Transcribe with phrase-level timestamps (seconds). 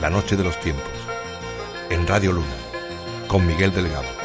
[0.00, 0.86] La Noche de los Tiempos,
[1.90, 2.46] en Radio Luna,
[3.28, 4.19] con Miguel Delgado.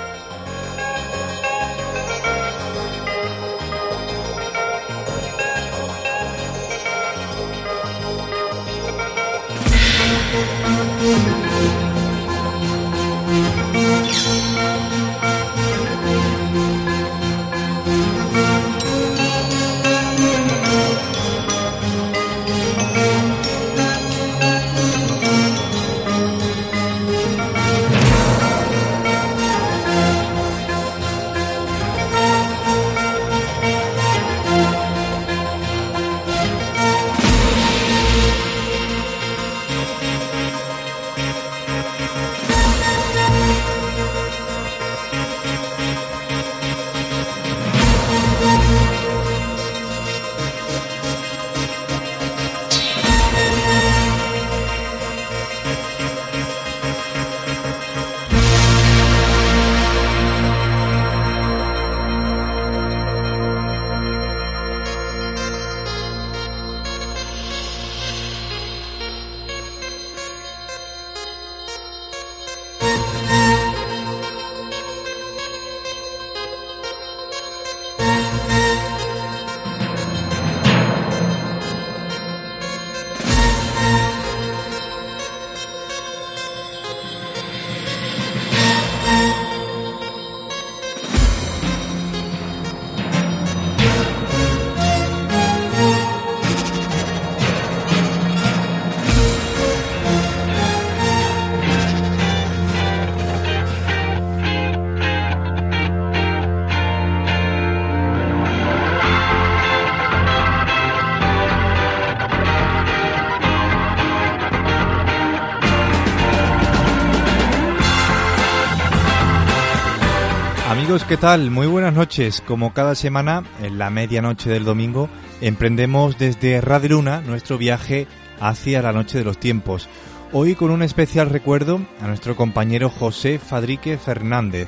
[121.07, 121.51] ¿Qué tal?
[121.51, 122.41] Muy buenas noches.
[122.41, 125.09] Como cada semana, en la medianoche del domingo,
[125.41, 128.07] emprendemos desde Radio Luna nuestro viaje
[128.39, 129.87] hacia la noche de los tiempos.
[130.31, 134.67] Hoy con un especial recuerdo a nuestro compañero José Fadrique Fernández,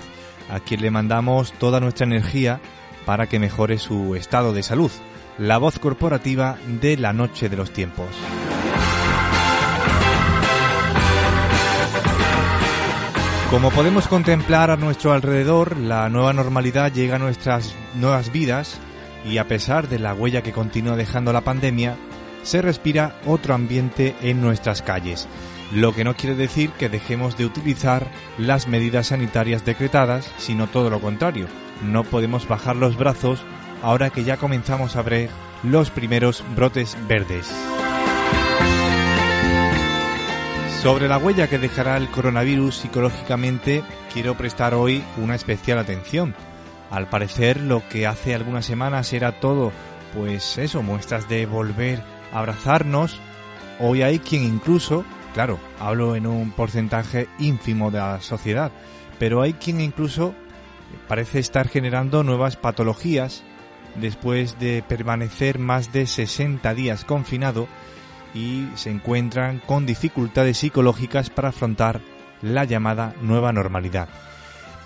[0.49, 2.59] a quien le mandamos toda nuestra energía
[3.05, 4.91] para que mejore su estado de salud.
[5.37, 8.07] La voz corporativa de la noche de los tiempos.
[13.49, 18.77] Como podemos contemplar a nuestro alrededor, la nueva normalidad llega a nuestras nuevas vidas
[19.23, 21.95] y a pesar de la huella que continúa dejando la pandemia,
[22.43, 25.29] se respira otro ambiente en nuestras calles,
[25.71, 30.89] lo que no quiere decir que dejemos de utilizar las medidas sanitarias decretadas, sino todo
[30.89, 31.47] lo contrario.
[31.81, 33.39] No podemos bajar los brazos
[33.81, 35.29] ahora que ya comenzamos a ver
[35.63, 37.49] los primeros brotes verdes.
[40.81, 43.83] Sobre la huella que dejará el coronavirus psicológicamente,
[44.13, 46.35] quiero prestar hoy una especial atención.
[46.91, 49.71] Al parecer, lo que hace algunas semanas era todo,
[50.13, 53.19] pues eso, muestras de volver a abrazarnos.
[53.79, 58.71] Hoy hay quien incluso, claro, hablo en un porcentaje ínfimo de la sociedad,
[59.17, 60.35] pero hay quien incluso
[61.07, 63.43] parece estar generando nuevas patologías
[63.95, 67.67] después de permanecer más de 60 días confinado
[68.37, 72.01] y se encuentran con dificultades psicológicas para afrontar
[72.43, 74.09] la llamada nueva normalidad.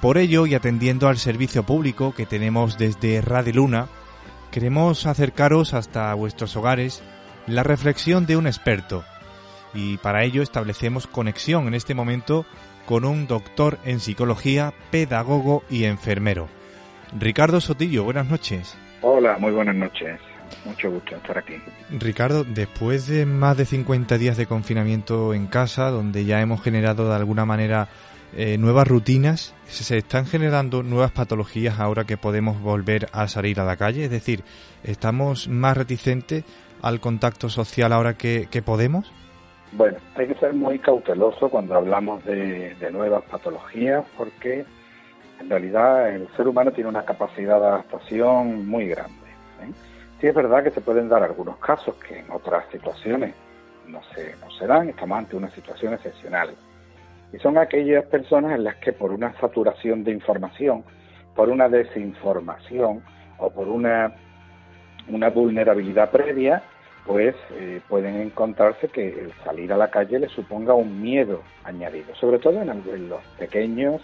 [0.01, 3.87] Por ello, y atendiendo al servicio público que tenemos desde Radio Luna,
[4.51, 7.03] queremos acercaros hasta vuestros hogares
[7.45, 9.03] la reflexión de un experto.
[9.73, 12.45] Y para ello establecemos conexión en este momento
[12.85, 16.47] con un doctor en psicología, pedagogo y enfermero.
[17.19, 18.77] Ricardo Sotillo, buenas noches.
[19.01, 20.19] Hola, muy buenas noches.
[20.65, 21.55] Mucho gusto estar aquí.
[21.89, 27.09] Ricardo, después de más de 50 días de confinamiento en casa, donde ya hemos generado
[27.09, 27.87] de alguna manera
[28.35, 33.65] eh, nuevas rutinas, se están generando nuevas patologías ahora que podemos volver a salir a
[33.65, 34.43] la calle, es decir,
[34.83, 36.45] estamos más reticentes
[36.81, 39.11] al contacto social ahora que, podemos.
[39.73, 44.65] Bueno, hay que ser muy cauteloso cuando hablamos de, de nuevas patologías porque
[45.39, 49.27] en realidad el ser humano tiene una capacidad de adaptación muy grande.
[49.61, 49.71] ¿eh?
[50.21, 53.33] Sí es verdad que se pueden dar algunos casos que en otras situaciones
[53.87, 56.53] no se, no se dan, estamos ante una situación excepcional.
[57.33, 60.83] Y son aquellas personas en las que por una saturación de información,
[61.35, 63.03] por una desinformación
[63.39, 64.13] o por una,
[65.07, 66.61] una vulnerabilidad previa,
[67.07, 72.13] pues eh, pueden encontrarse que el salir a la calle les suponga un miedo añadido,
[72.13, 73.99] sobre todo en, en los pequeños,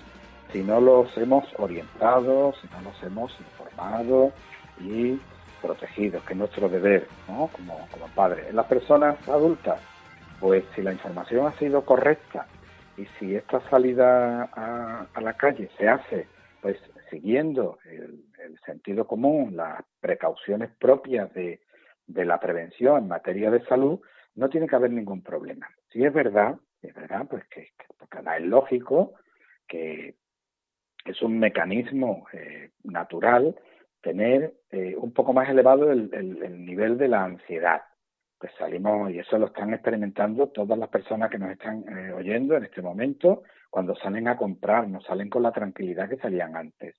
[0.52, 4.32] si no los hemos orientado, si no los hemos informado
[4.82, 5.20] y
[5.58, 7.48] protegidos, que es nuestro deber ¿no?
[7.48, 8.48] como, como padres.
[8.50, 9.82] En las personas adultas,
[10.40, 12.46] Pues si la información ha sido correcta
[12.96, 16.28] y si esta salida a, la calle se hace
[16.62, 16.78] pues
[17.10, 18.24] siguiendo el,
[18.66, 21.60] sentido común, las precauciones propias de,
[22.08, 24.00] la prevención en materia de salud,
[24.36, 25.70] no tiene que haber ningún problema.
[25.92, 29.14] Si es verdad, es verdad, pues que, es lógico
[29.68, 30.16] que
[31.06, 33.56] es un mecanismo eh, natural
[34.02, 37.82] tener eh, un poco más elevado el, nivel de la ansiedad.
[38.40, 42.56] Pues salimos, y eso lo están experimentando todas las personas que nos están eh, oyendo
[42.56, 46.96] en este momento, cuando salen a comprar, no salen con la tranquilidad que salían antes.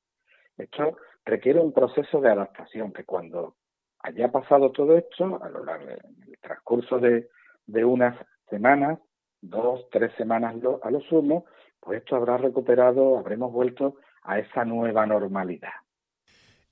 [0.57, 3.55] Esto requiere un proceso de adaptación, que cuando
[4.01, 7.29] haya pasado todo esto, a lo largo del transcurso de,
[7.67, 8.17] de unas
[8.51, 8.99] semanas,
[9.41, 11.45] dos, tres semanas a lo sumo,
[11.81, 15.73] pues esto habrá recuperado, habremos vuelto a esa nueva normalidad.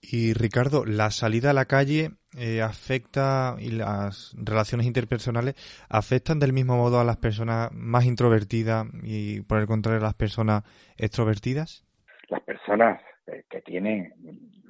[0.01, 5.55] Y Ricardo, la salida a la calle eh, afecta y las relaciones interpersonales
[5.89, 10.15] afectan del mismo modo a las personas más introvertidas y por el contrario a las
[10.15, 10.63] personas
[10.97, 11.85] extrovertidas.
[12.29, 14.13] Las personas eh, que tienen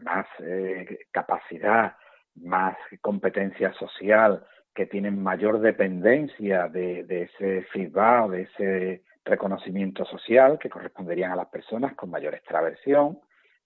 [0.03, 1.97] más eh, capacidad,
[2.37, 10.59] más competencia social, que tienen mayor dependencia de, de ese feedback, de ese reconocimiento social
[10.59, 13.19] que corresponderían a las personas con mayor extraversión,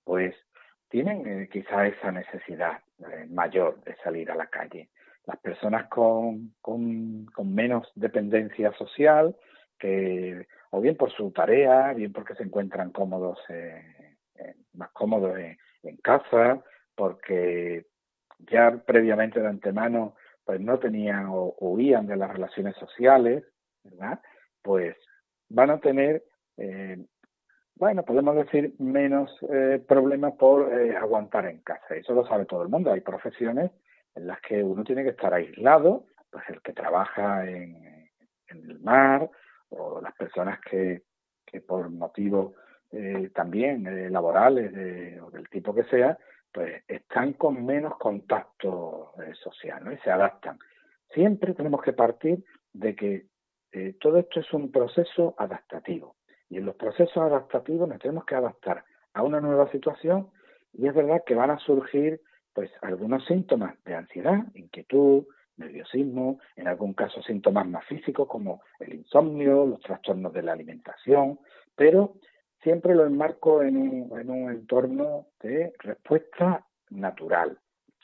[0.05, 0.35] pues
[0.91, 4.91] tienen eh, quizá esa necesidad eh, mayor de salir a la calle.
[5.25, 9.37] Las personas con, con, menos dependencia social,
[9.79, 13.83] que o bien por su tarea, bien porque se encuentran cómodos, eh,
[14.75, 16.63] más cómodos en, casa,
[16.95, 17.87] porque
[18.39, 20.15] ya previamente de antemano
[20.45, 23.45] pues no tenían o huían de las relaciones sociales,
[23.85, 24.21] ¿verdad?
[24.63, 24.97] Pues
[25.49, 26.25] van a tener
[27.81, 31.95] bueno, podemos decir menos eh, problemas por eh, aguantar en casa.
[31.97, 32.93] Eso lo sabe todo el mundo.
[32.93, 33.71] Hay profesiones
[34.15, 38.11] en las que uno tiene que estar aislado, pues el que trabaja en,
[38.49, 39.31] el mar
[39.71, 41.05] o las personas que,
[41.47, 42.53] que por motivos
[42.93, 46.19] eh, también laborales o del tipo que sea,
[46.53, 49.93] pues están con menos contacto social ¿no?
[49.93, 50.59] y se adaptan.
[51.15, 52.45] Siempre tenemos que partir
[52.75, 53.27] de que
[54.01, 56.17] todo esto es un proceso adaptativo
[56.51, 60.29] y en los procesos adaptativos nos tenemos que adaptar a una nueva situación
[60.73, 62.21] y es verdad que van a surgir
[62.53, 65.25] pues algunos síntomas de ansiedad, inquietud,
[65.57, 71.39] nerviosismo, en algún caso síntomas más físicos como el insomnio, los trastornos de la alimentación,
[71.77, 72.15] pero
[72.63, 77.59] siempre lo enmarco en un, en un entorno de respuesta natural.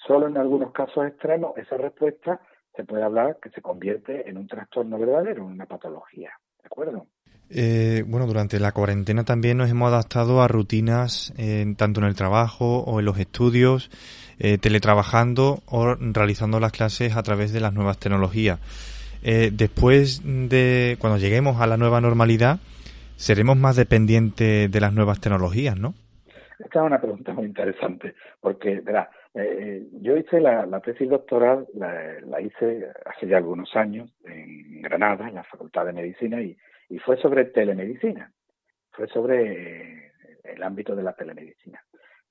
[0.06, 2.40] Solo en algunos casos extremos esa respuesta
[2.74, 6.30] se puede hablar que se convierte en un trastorno verdadero, en una patología.
[6.62, 7.06] ¿De acuerdo?
[7.48, 11.32] Eh, bueno, durante la cuarentena también nos hemos adaptado a rutinas
[11.76, 13.90] tanto en el trabajo o en los estudios,
[14.38, 18.58] eh, teletrabajando o realizando las clases a través de las nuevas tecnologías.
[19.22, 22.58] Eh, después de cuando lleguemos a la nueva normalidad,
[23.16, 25.94] seremos más dependientes de las nuevas tecnologías, ¿no?
[26.58, 29.10] Esta es una pregunta muy interesante, porque, verá,
[30.00, 31.92] yo hice la, tesis doctoral, la,
[32.26, 36.56] la, hice hace ya algunos años en Granada, en la Facultad de Medicina, y,
[36.88, 38.32] y fue sobre telemedicina,
[38.92, 40.12] fue sobre eh,
[40.44, 41.82] el ámbito de la telemedicina.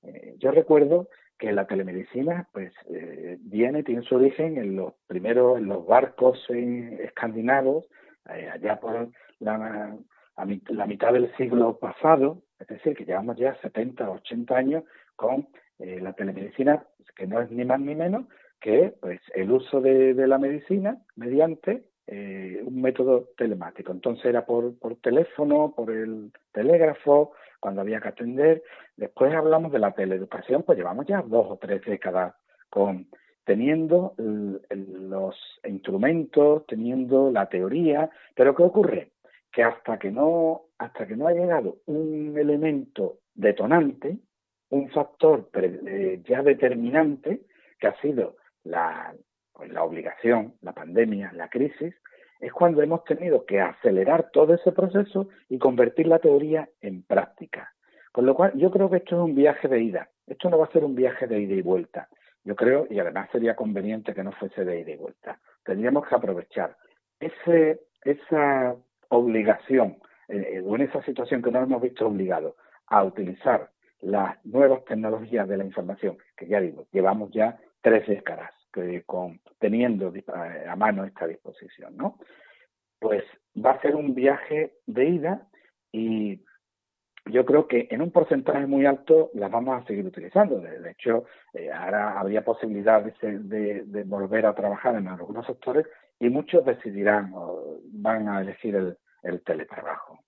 [0.02, 1.08] Eh, yo recuerdo
[1.38, 6.44] que la telemedicina pues eh, viene, tiene su origen en los primeros, en los barcos
[6.48, 7.86] escandinavos,
[8.24, 9.96] allá por la,
[10.36, 14.84] la mitad del siglo pasado, es decir, que llevamos ya 70, 80 años
[15.14, 15.46] con
[15.78, 16.84] la telemedicina,
[17.14, 18.26] que no es ni más ni menos
[18.60, 23.92] que pues el uso de la medicina mediante eh, un método telemático.
[23.92, 28.62] Entonces era por, por teléfono, por el telégrafo, cuando había que atender.
[28.96, 32.34] Después hablamos de la teleeducación, pues llevamos ya dos o tres décadas
[32.70, 33.08] con
[33.44, 39.12] teniendo los instrumentos, teniendo la teoría, pero ¿qué ocurre?
[39.52, 44.18] Que hasta que no, hasta que no ha llegado un elemento detonante,
[44.70, 47.42] un factor eh, ya determinante,
[47.78, 49.14] que ha sido la,
[49.56, 51.94] pues la obligación, la pandemia, la crisis,
[52.40, 57.72] es cuando hemos tenido que acelerar todo ese proceso y convertir la teoría en práctica.
[58.12, 60.10] Con lo cual, yo creo que esto es un viaje de ida.
[60.26, 62.08] Esto no va a ser un viaje de ida y vuelta.
[62.44, 65.38] Yo creo, y además sería conveniente que no fuese de ida y vuelta.
[65.64, 66.76] Tendríamos que aprovechar
[67.18, 68.76] ese, esa
[69.08, 69.96] obligación,
[70.28, 72.54] eh, o en esa situación que nos hemos visto obligados
[72.88, 73.70] a utilizar
[74.00, 78.55] las nuevas tecnologías de la información, que ya digo, llevamos ya tres décadas
[79.04, 80.12] con, teniendo
[80.68, 82.18] a mano esta disposición, ¿no?
[82.98, 83.24] Pues
[83.64, 85.48] va a ser un viaje de ida
[85.92, 86.42] y
[87.26, 90.60] yo creo que en un porcentaje muy alto las vamos a seguir utilizando.
[90.60, 95.86] De, hecho, eh, ahora habría posibilidad de, volver a trabajar en algunos sectores
[96.20, 100.20] y muchos decidirán o van a elegir el, el teletrabajo.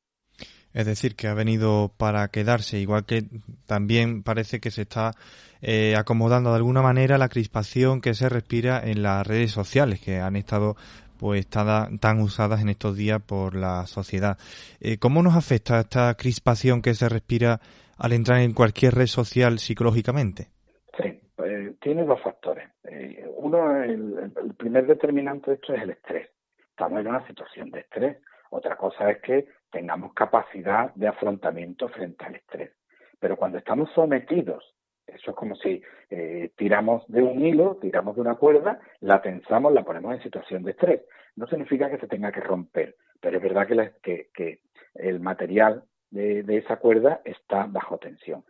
[0.74, 3.24] Es decir, que ha venido para quedarse, igual que
[3.66, 5.12] también parece que se está
[5.60, 10.20] eh, acomodando de alguna manera la crispación que se respira en las redes sociales, que
[10.20, 10.76] han estado
[11.18, 14.38] pues tan, tan usadas en estos días por la sociedad.
[14.80, 17.60] Eh, ¿Cómo nos afecta esta crispación que se respira
[17.98, 20.48] al entrar en cualquier red social psicológicamente?
[20.96, 22.68] Sí, pues, tiene dos factores.
[22.84, 26.28] Eh, uno, el, el, primer determinante de esto es el estrés.
[26.70, 28.18] Estamos en una situación de estrés.
[28.50, 32.72] Otra cosa es que tengamos capacidad de afrontamiento frente al estrés.
[33.20, 34.74] Pero cuando estamos sometidos
[35.08, 39.72] eso es como si eh, tiramos de un hilo, tiramos de una cuerda, la tensamos,
[39.72, 41.02] la ponemos en situación de estrés.
[41.36, 43.66] No significa que se tenga que romper, pero es verdad
[44.02, 44.60] que,
[44.94, 48.44] el material de, esa cuerda está bajo tensión.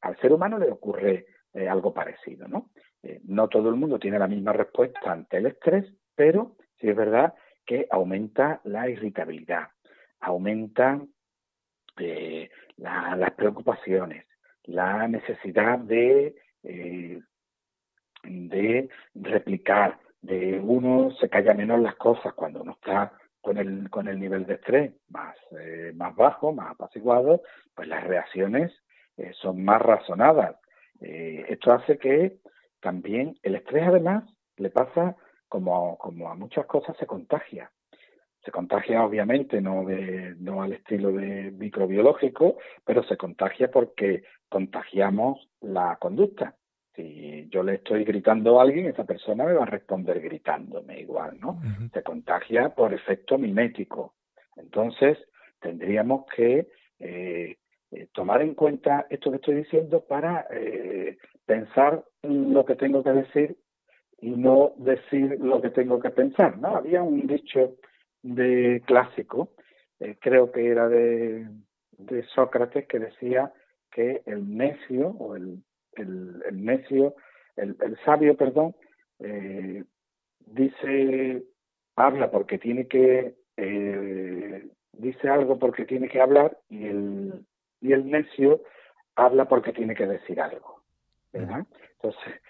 [0.00, 2.70] al ser humano le ocurre eh, algo parecido, ¿no?
[3.02, 6.96] Eh, no todo el mundo tiene la misma respuesta ante el estrés, pero sí es
[6.96, 9.68] verdad que aumenta la irritabilidad,
[10.20, 11.00] aumenta
[12.76, 14.26] las preocupaciones,
[14.64, 17.20] la necesidad de, eh,
[18.24, 24.08] de replicar, de uno se calla menos las cosas cuando uno está con el, con
[24.08, 27.42] el nivel de estrés más, eh, más bajo, más apaciguado,
[27.74, 28.72] pues las reacciones
[29.16, 30.56] eh, son más razonadas.
[31.00, 32.38] esto hace que
[32.80, 34.24] también el estrés además
[34.56, 35.16] le pasa
[35.50, 37.70] como, como a muchas cosas se contagia.
[38.42, 45.50] Se contagia obviamente no de no al estilo de microbiológico pero se contagia porque contagiamos
[45.60, 46.54] la conducta.
[46.94, 51.38] Si yo le estoy gritando a alguien esa persona me va a responder gritándome igual
[51.38, 51.60] no
[51.92, 54.14] se contagia por efecto mimético.
[54.56, 55.18] Entonces
[55.60, 56.68] tendríamos que
[57.00, 57.56] eh,
[57.90, 63.10] eh, tomar en cuenta esto que estoy diciendo para eh, pensar lo que tengo que
[63.10, 63.56] decir
[64.20, 67.76] y no decir lo que tengo que pensar no había un dicho
[68.22, 69.50] de clásico,
[69.98, 71.48] eh, creo que era de,
[71.98, 73.52] de, Sócrates, que decía
[73.90, 75.62] que el necio, o el,
[75.94, 77.14] el, el necio,
[77.56, 78.74] el, el, sabio, perdón,
[79.20, 79.84] eh,
[80.46, 81.44] dice,
[81.96, 87.46] habla porque tiene que, eh, dice algo porque tiene que hablar, y el,
[87.80, 88.62] y el necio
[89.16, 90.82] habla porque tiene que decir algo.
[91.32, 91.66] ¿verdad?
[91.92, 92.40] Entonces,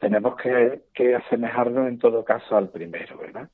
[0.00, 3.48] tenemos que, que asemejarnos en todo caso al primero, ¿verdad?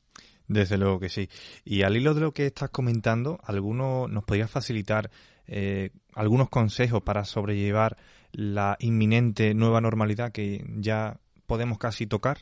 [0.48, 1.28] Desde luego que sí.
[1.64, 5.10] Y al hilo de lo que estás comentando, ¿alguno nos podría facilitar
[5.48, 7.96] eh, algunos consejos para sobrellevar
[8.32, 12.38] la inminente nueva normalidad que ya podemos casi tocar?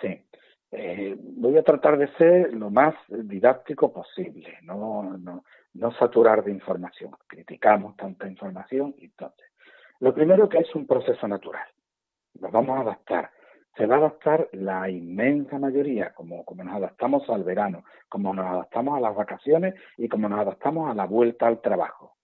[0.00, 0.20] Sí.
[0.72, 6.50] Eh, voy a tratar de ser lo más didáctico posible, no, no, no saturar de
[6.50, 7.12] información.
[7.28, 9.46] Criticamos tanta información y entonces.
[10.00, 11.66] Lo primero que es un proceso natural.
[12.38, 13.30] Nos vamos a adaptar
[13.78, 18.44] se va a adaptar la inmensa mayoría, como, como nos adaptamos al verano, como nos
[18.44, 22.16] adaptamos a las vacaciones y como nos adaptamos a la vuelta al trabajo.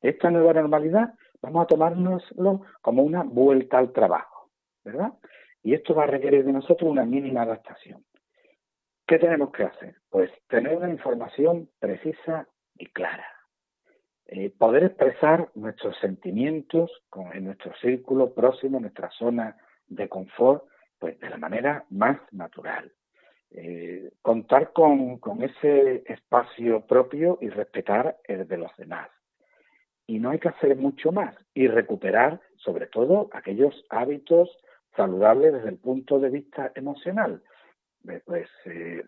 [0.00, 1.12] Esta nueva normalidad
[1.42, 4.50] vamos a tomárnoslo como una vuelta al trabajo,
[4.84, 5.12] ¿verdad?
[5.64, 8.04] Y esto va a requerir de nosotros una mínima adaptación.
[9.04, 9.96] ¿Qué tenemos que hacer?
[10.10, 12.46] Pues tener una información precisa
[12.76, 13.26] y clara.
[14.32, 16.88] Eh, poder expresar nuestros sentimientos
[17.32, 19.56] en nuestro círculo próximo, en nuestra zona
[19.88, 20.62] de confort,
[21.00, 22.92] pues de la manera más natural.
[23.50, 29.08] Eh, contar con, con, ese espacio propio y respetar el de los demás.
[30.06, 34.48] Y no hay que hacer mucho más y recuperar sobre todo aquellos hábitos
[34.94, 37.42] saludables desde el punto de vista emocional.
[38.08, 38.48] Eh, pues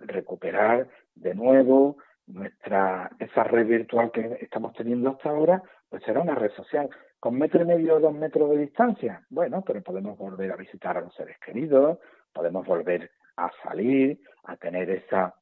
[0.00, 6.34] recuperar de nuevo nuestra esa red virtual que estamos teniendo hasta ahora, pues será una
[6.34, 6.88] red social
[7.20, 9.24] con metro y medio o dos metros de distancia.
[9.30, 11.98] Bueno, pero podemos volver a visitar a los seres queridos,
[12.32, 15.34] podemos volver a salir, a tener esa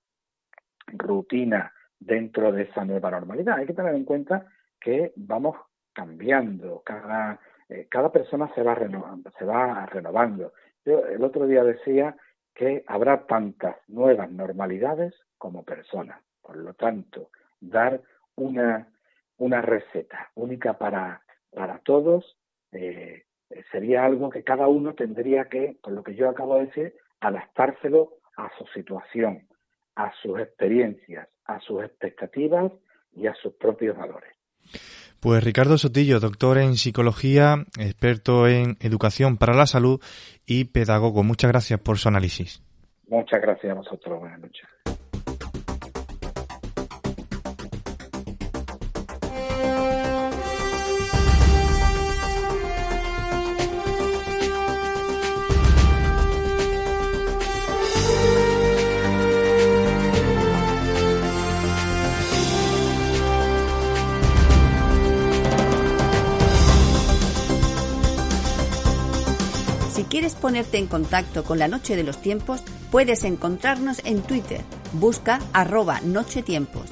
[0.87, 3.59] rutina dentro de esa nueva normalidad.
[3.59, 4.47] Hay que tener en cuenta
[4.81, 5.57] que vamos
[5.93, 10.53] cambiando, cada, eh, cada persona se va, renovando, se va renovando.
[10.85, 12.17] Yo el otro día decía
[12.55, 16.21] que habrá tantas nuevas normalidades como personas.
[16.43, 17.31] Por lo tanto,
[17.61, 18.01] dar
[18.37, 18.89] una,
[19.39, 22.25] una receta única para para todos,
[22.73, 23.25] eh,
[23.71, 28.15] sería algo que cada uno tendría que, con lo que yo acabo de decir, adaptárselo
[28.37, 29.49] a su situación,
[29.97, 32.73] a sus experiencias, a sus expectativas
[33.13, 34.33] y a sus propios valores.
[35.21, 40.01] Pues Ricardo Sotillo, doctor en psicología, experto en educación para la salud
[40.47, 41.23] y pedagogo.
[41.23, 42.63] Muchas gracias por su análisis.
[43.09, 44.21] Muchas gracias a vosotros.
[44.21, 44.67] Buenas noches.
[70.51, 74.63] Ponerte en contacto con la Noche de los Tiempos, puedes encontrarnos en Twitter.
[74.95, 76.87] Busca arroba nochetiempos.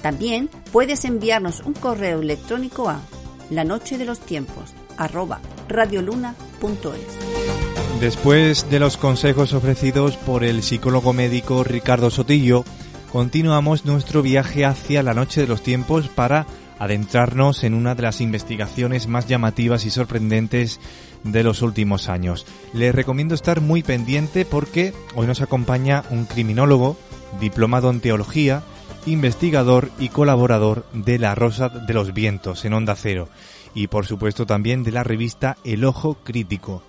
[0.00, 3.02] También puedes enviarnos un correo electrónico a
[3.50, 8.00] la noche de los tiempos arroba radioluna.es.
[8.00, 12.64] Después de los consejos ofrecidos por el psicólogo médico Ricardo Sotillo,
[13.12, 16.46] continuamos nuestro viaje hacia la noche de los tiempos para
[16.78, 20.80] adentrarnos en una de las investigaciones más llamativas y sorprendentes
[21.22, 22.46] de los últimos años.
[22.72, 26.96] Les recomiendo estar muy pendiente porque hoy nos acompaña un criminólogo,
[27.40, 28.62] diplomado en teología,
[29.06, 33.28] investigador y colaborador de La Rosa de los Vientos en Onda Cero
[33.74, 36.82] y por supuesto también de la revista El Ojo Crítico.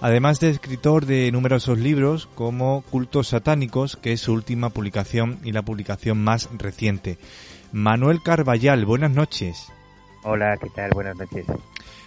[0.00, 5.52] Además de escritor de numerosos libros como Cultos Satánicos, que es su última publicación y
[5.52, 7.18] la publicación más reciente.
[7.72, 9.72] Manuel Carballal, buenas noches.
[10.24, 10.90] Hola, ¿qué tal?
[10.92, 11.46] Buenas noches.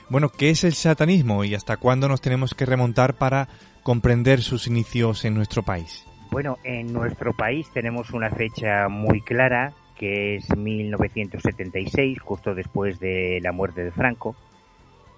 [0.09, 3.47] Bueno, ¿qué es el satanismo y hasta cuándo nos tenemos que remontar para
[3.81, 6.05] comprender sus inicios en nuestro país?
[6.31, 13.39] Bueno, en nuestro país tenemos una fecha muy clara, que es 1976, justo después de
[13.41, 14.35] la muerte de Franco,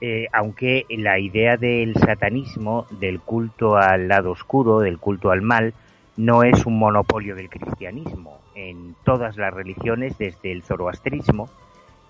[0.01, 5.73] eh, aunque la idea del satanismo, del culto al lado oscuro, del culto al mal,
[6.17, 8.39] no es un monopolio del cristianismo.
[8.55, 11.49] En todas las religiones, desde el zoroastrismo,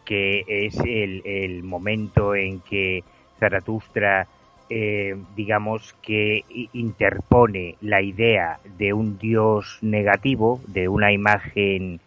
[0.05, 3.03] que es el, momento en que
[3.39, 4.27] Zaratustra,
[4.69, 6.43] eh, digamos, que
[6.74, 12.00] interpone la idea de un dios negativo, de una imagen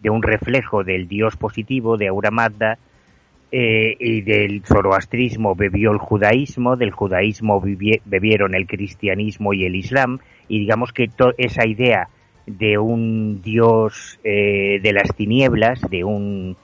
[0.00, 2.78] de un reflejo del dios positivo de Aura Mazda
[3.54, 7.62] eh, y del zoroastrismo bebió el judaísmo, del judaísmo
[8.06, 12.08] bebieron el cristianismo y el islam y digamos que esa idea
[12.46, 16.56] de un dios eh, de las tinieblas, de un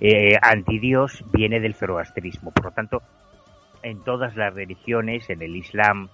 [0.00, 2.52] eh, antidios, viene del zoroastrismo.
[2.52, 3.02] Por lo tanto,
[3.82, 6.10] en todas las religiones, en el islam,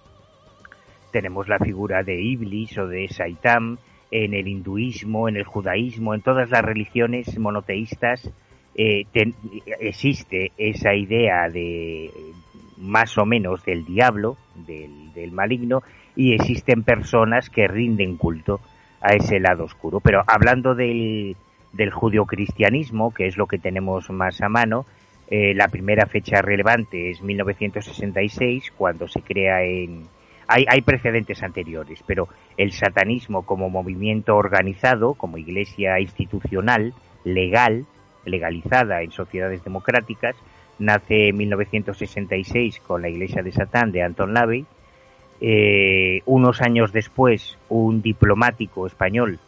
[1.13, 3.77] tenemos la figura de Iblis o de Saitam,
[4.11, 8.31] en el hinduismo, en el judaísmo, en todas las religiones monoteístas
[8.75, 9.07] eh,
[9.81, 12.11] existe esa idea de
[12.79, 15.83] más o menos del diablo, del, maligno,
[16.17, 18.61] y existen personas que rinden culto
[19.01, 20.01] a ese lado oscuro.
[20.01, 21.37] Pero hablando del,
[21.73, 24.85] del judio-cristianismo, que es lo que tenemos más a mano,
[25.29, 30.07] eh, la primera fecha relevante es 1966, cuando se crea en,
[30.47, 36.93] hay, precedentes anteriores, pero el satanismo como movimiento organizado, como iglesia institucional,
[37.25, 37.87] legal,
[38.25, 40.37] legalizada en sociedades democráticas,
[40.79, 44.67] nace en 1966 con la Iglesia de Satán de Anton Lavey.
[45.41, 49.39] Eh, unos años después, un diplomático español,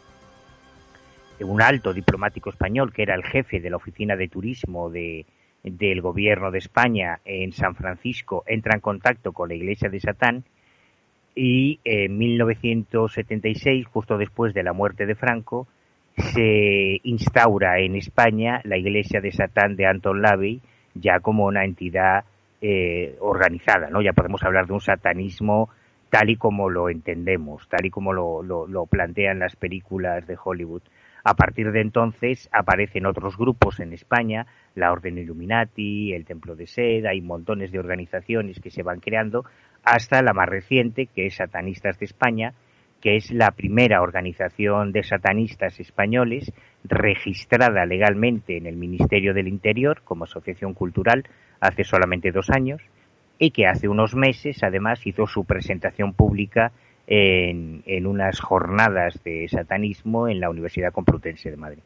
[1.39, 5.25] un alto diplomático español, que era el jefe de la oficina de turismo de,
[5.63, 10.43] del gobierno de España en San Francisco, entra en contacto con la Iglesia de Satán
[11.35, 15.67] y en 1976, justo después de la muerte de Franco,
[16.17, 20.61] se instaura en España la Iglesia de Satán de Anton Lavey
[20.93, 22.23] ya como una entidad
[22.61, 24.01] eh, organizada, ¿no?
[24.01, 25.69] Ya podemos hablar de un satanismo
[26.09, 30.37] tal y como lo entendemos, tal y como lo, lo, lo plantean las películas de
[30.41, 30.81] Hollywood.
[31.23, 36.67] A partir de entonces aparecen otros grupos en España, la Orden Illuminati, el Templo de
[36.67, 39.43] Sed, hay montones de organizaciones que se van creando,
[39.83, 42.53] hasta la más reciente, que es Satanistas de España,
[43.05, 46.51] que es la primera organización de satanistas españoles
[46.83, 51.23] registrada legalmente en el Ministerio del Interior como asociación cultural
[51.59, 52.81] hace solamente dos años
[53.37, 56.71] y que hace unos meses además hizo su presentación pública
[57.05, 61.83] en, en unas jornadas de satanismo en la Universidad Complutense de Madrid.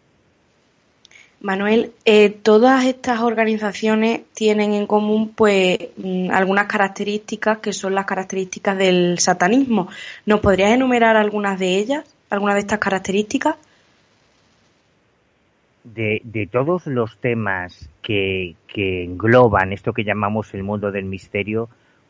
[1.42, 8.06] Manuel, eh, todas estas organizaciones tienen en común pues mm, algunas características que son las
[8.06, 9.88] características del satanismo.
[10.26, 13.56] ¿Nos podrías enumerar algunas de ellas, algunas de estas características?
[15.86, 21.70] De, de todos los temas que, que engloban esto que llamamos el mundo del misterio,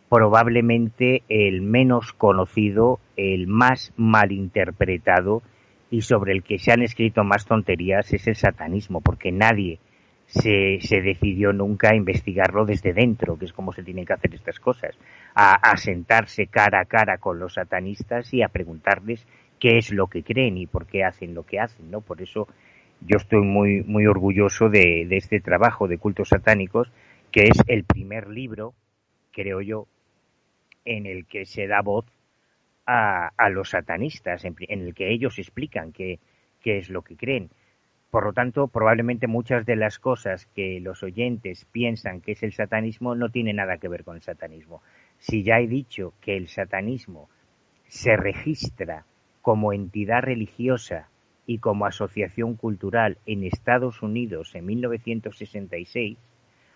[0.09, 5.43] probablemente el menos conocido, el más malinterpretado
[5.91, 9.79] y sobre el que se han escrito más tonterías es el satanismo, porque nadie
[10.27, 14.33] se, se decidió nunca a investigarlo desde dentro, que es como se tienen que hacer
[14.35, 14.95] estas cosas,
[15.33, 19.25] a, a sentarse cara a cara con los satanistas y a preguntarles
[19.59, 22.01] qué es lo que creen y por qué hacen lo que hacen, ¿no?
[22.01, 22.47] Por eso
[23.01, 26.91] yo estoy muy, muy orgulloso de, de este trabajo de cultos satánicos,
[27.31, 28.73] que es el primer libro,
[29.31, 29.87] creo yo,
[30.85, 32.05] en el que se da voz
[32.91, 36.19] a, los satanistas, en, el que ellos explican qué,
[36.59, 37.51] qué es lo que creen.
[38.09, 42.53] Por lo tanto, probablemente muchas de las cosas que los oyentes piensan que es el
[42.53, 44.81] satanismo no tienen nada que ver con el satanismo.
[45.19, 47.29] si ya he dicho que el satanismo
[47.87, 49.05] se registra
[49.43, 51.09] como entidad religiosa
[51.45, 56.17] y como asociación cultural en Estados Unidos en 1966,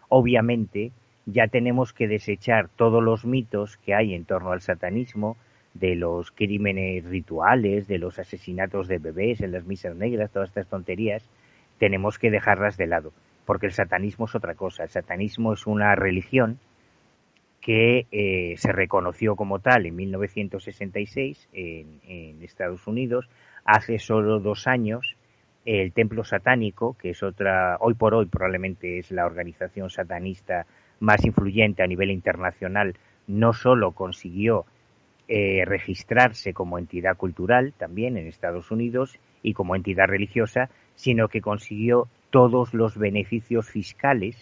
[0.10, 0.92] obviamente
[1.26, 5.38] ya tenemos que desechar todos los mitos que hay en torno al satanismo,
[5.74, 10.68] de los crímenes rituales, de los asesinatos de bebés en las misas negras, todas estas
[10.68, 11.28] tonterías,
[11.80, 13.12] tenemos que dejarlas de lado,
[13.46, 14.84] porque el satanismo es otra cosa.
[14.84, 16.60] El satanismo es una religión
[17.60, 23.30] que eh, se reconoció como tal en 1966 en, en, Estados Unidos.
[23.64, 25.16] Hace solo dos años,
[25.66, 30.66] el Templo Satánico, que es otra, hoy por hoy probablemente es la organización satanista
[31.00, 32.96] más influyente a nivel internacional,
[33.28, 34.66] no solo consiguió
[35.28, 41.42] eh, registrarse como entidad cultural también en Estados Unidos y como entidad religiosa, sino que
[41.42, 44.36] consiguió todos los beneficios fiscales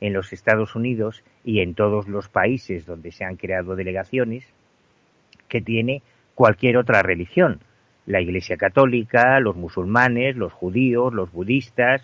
[0.00, 4.46] en los Estados Unidos y en todos los países donde se han creado delegaciones
[5.48, 6.02] que tiene
[6.34, 7.60] cualquier otra religión.
[8.06, 12.02] La Iglesia Católica, los musulmanes, los judíos, los budistas,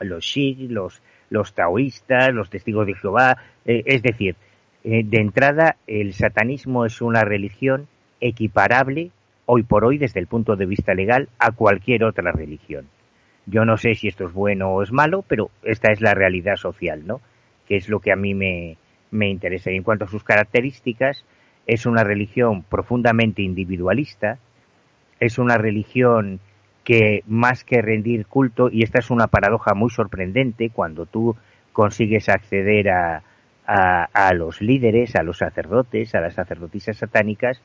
[0.00, 3.36] los sikhs, los, los taoístas, los testigos de Jehová.
[3.64, 4.36] Eh, es decir,
[4.84, 7.88] eh, de entrada, el satanismo es una religión
[8.20, 9.10] equiparable
[9.46, 12.86] hoy por hoy desde el punto de vista legal a cualquier otra religión.
[13.46, 16.56] Yo no sé si esto es bueno o es malo, pero esta es la realidad
[16.56, 17.20] social, ¿no?
[17.66, 18.76] Que es lo que a mí me,
[19.10, 19.70] me interesa.
[19.70, 21.24] Y en cuanto a sus características,
[21.66, 24.38] es una religión profundamente individualista,
[25.18, 26.40] es una religión
[26.84, 31.36] que más que rendir culto, y esta es una paradoja muy sorprendente cuando tú
[31.72, 33.22] consigues acceder a,
[33.68, 37.60] a, los líderes, a los sacerdotes, a las sacerdotisas satánicas,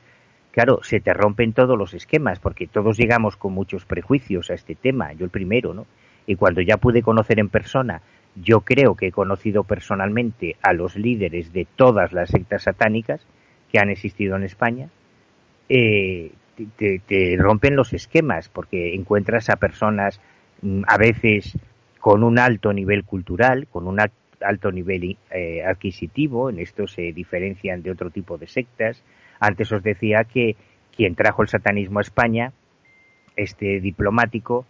[0.50, 4.74] claro, se te rompen todos los esquemas, porque todos llegamos con muchos prejuicios a este
[4.74, 5.86] tema, yo el primero, ¿no?
[6.26, 8.02] Y cuando ya pude conocer en persona,
[8.34, 13.26] yo creo que he conocido personalmente a los líderes de todas las sectas satánicas
[13.72, 14.88] que han existido en España,
[15.70, 16.32] eh,
[16.76, 20.20] te, te, rompen los esquemas, porque encuentras a personas
[20.60, 21.58] mm, a veces
[21.98, 23.98] con un alto nivel cultural, con un
[24.44, 29.02] alto nivel eh, adquisitivo, en esto se diferencian de otro tipo de sectas,
[29.40, 30.56] antes os decía que
[30.94, 32.52] quien trajo el satanismo a España,
[33.36, 34.64] este diplomático,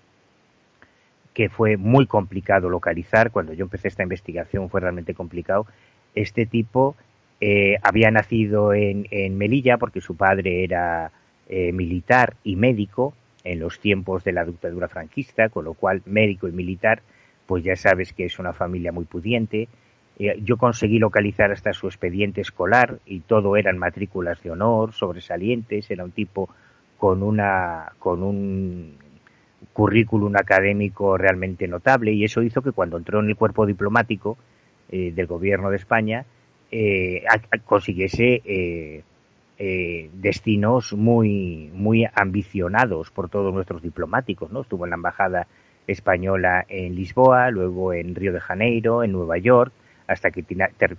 [1.35, 5.67] que fue muy complicado localizar, cuando yo empecé esta investigación fue realmente complicado,
[6.15, 6.95] este tipo
[7.41, 11.11] eh, había nacido en, en, Melilla porque su padre era
[11.49, 16.49] eh, militar y médico en los tiempos de la dictadura franquista, con lo cual médico
[16.49, 17.03] y militar,
[17.47, 19.69] pues ya sabes que es una familia muy pudiente,
[20.19, 25.91] eh, yo conseguí localizar hasta su expediente escolar y todo eran matrículas de honor, sobresalientes,
[25.91, 26.49] era un tipo
[26.99, 28.97] con una con un
[29.73, 34.39] currículum académico realmente notable y eso hizo que cuando entró en el cuerpo diplomático
[34.91, 36.25] eh, del gobierno de España
[36.71, 37.25] eh,
[37.65, 38.43] consiguiese
[39.57, 44.63] eh, destinos muy muy ambicionados por todos nuestros diplomáticos, ¿no?
[44.63, 45.47] Estuvo en la embajada
[45.87, 49.73] española en Lisboa, luego en Río de Janeiro, en Nueva York,
[50.07, 50.45] hasta que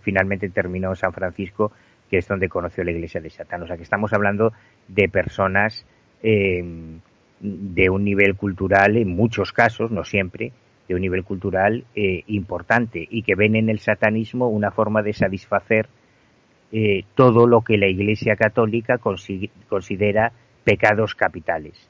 [0.01, 1.71] finalmente terminó en San Francisco,
[2.09, 3.63] que es donde conoció la iglesia de Satán.
[3.63, 4.53] O sea que estamos hablando
[4.87, 5.85] de personas
[6.23, 6.63] eh,
[7.39, 10.51] de un nivel cultural, en muchos casos, no siempre,
[10.87, 15.13] de un nivel cultural eh, importante y que ven en el satanismo una forma de
[15.13, 15.87] satisfacer
[16.71, 20.31] eh, todo lo que la Iglesia Católica considera
[20.63, 21.89] pecados capitales.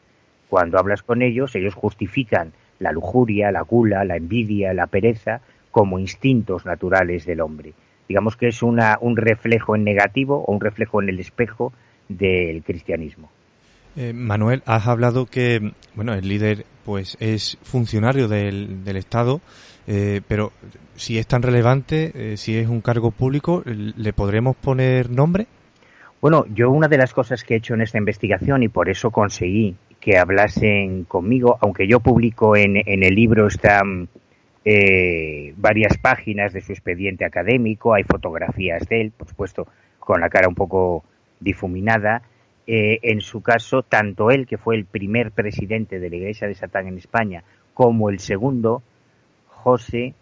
[0.50, 6.00] Cuando hablas con ellos, ellos justifican la lujuria, la gula, la envidia, la pereza, como
[6.00, 7.74] instintos naturales del hombre.
[8.08, 11.74] Digamos que es una, un reflejo en negativo o un reflejo en el espejo
[12.08, 13.30] del cristianismo.
[13.96, 19.42] Eh, Manuel, has hablado que bueno el líder pues es funcionario del, del Estado,
[19.88, 20.52] eh, pero
[20.96, 25.48] si es tan relevante, eh, si es un cargo público, ¿le podremos poner nombre?
[26.22, 29.12] Bueno, yo una de las cosas que he hecho en esta investigación y por eso
[29.12, 33.82] conseguí que hablasen conmigo, aunque yo publico en, en el libro esta
[34.68, 39.68] eh, varias páginas de su expediente académico, hay fotografías de él, por supuesto,
[40.00, 41.04] con la cara un poco
[41.40, 42.24] difuminada.
[42.66, 46.56] Eh, en su caso, tanto él, que fue el primer presidente de la Iglesia de
[46.56, 47.44] Satán en España,
[47.76, 48.82] como el segundo,
[49.50, 50.16] José,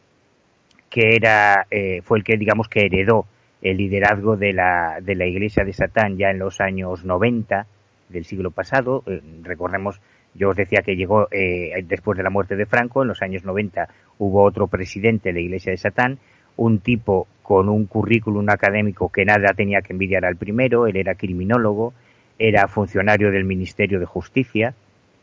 [0.90, 3.26] que era, eh, fue el que, digamos, que heredó
[3.62, 7.66] el liderazgo de la, de la Iglesia de Satán ya en los años 90
[8.14, 9.04] del siglo pasado.
[9.08, 10.00] Eh, recordemos
[10.36, 13.44] yo os decía que llegó eh, después de la muerte de Franco, en los años
[13.44, 16.18] 90 hubo otro presidente de la Iglesia de Satán,
[16.56, 21.16] un tipo con un currículum académico que nada tenía que envidiar al primero, él era
[21.16, 21.94] criminólogo,
[22.40, 24.74] era funcionario del Ministerio de Justicia,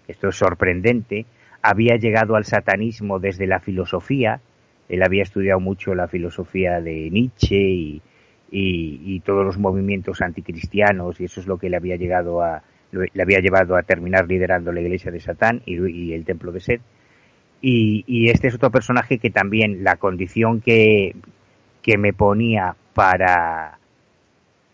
[0.06, 1.26] esto es sorprendente,
[1.62, 4.40] había llegado al satanismo desde la filosofía,
[4.88, 8.02] él había estudiado mucho la filosofía de Nietzsche y,
[8.50, 13.22] y, todos los movimientos anticristianos y eso es lo que le había llegado a le
[13.22, 16.80] había llevado a terminar liderando la iglesia de Satán y, el templo de Sed
[17.60, 21.14] y, este es otro personaje que también la condición que,
[21.82, 23.80] que me ponía para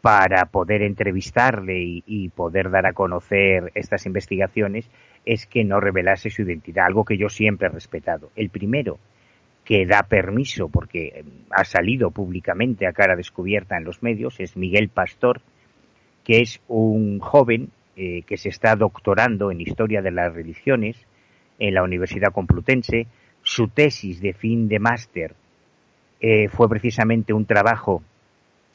[0.06, 4.88] para poder entrevistarle y, poder dar a conocer estas investigaciones
[5.24, 8.30] es que no revelase su identidad, algo que yo siempre he respetado.
[8.36, 9.00] El primero,
[9.64, 14.56] que da permiso, porque eh, ha salido públicamente a cara descubierta en los medios, es
[14.56, 15.40] Miguel Pastor,
[16.22, 20.96] que es un joven eh, que se está doctorando en Historia de las Religiones
[21.58, 23.06] en la Universidad Complutense.
[23.42, 25.34] Su tesis de fin de máster
[26.20, 28.02] eh, fue precisamente un trabajo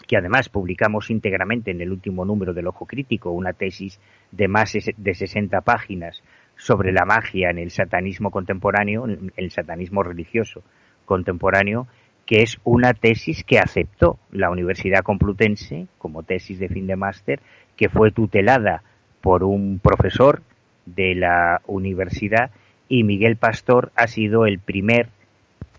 [0.08, 4.00] que además publicamos íntegramente en el último número del Ojo Crítico, una tesis
[4.32, 6.22] de más de 60 páginas
[6.58, 10.64] sobre la magia en el satanismo contemporáneo, el satanismo religioso
[11.06, 11.88] contemporáneo,
[12.26, 17.40] que es una tesis que aceptó la Universidad Complutense como tesis de fin de máster,
[17.76, 18.84] que fue tutelada
[19.22, 20.42] por un profesor
[20.86, 22.52] de la universidad
[22.90, 25.08] y Miguel Pastor ha sido el primer,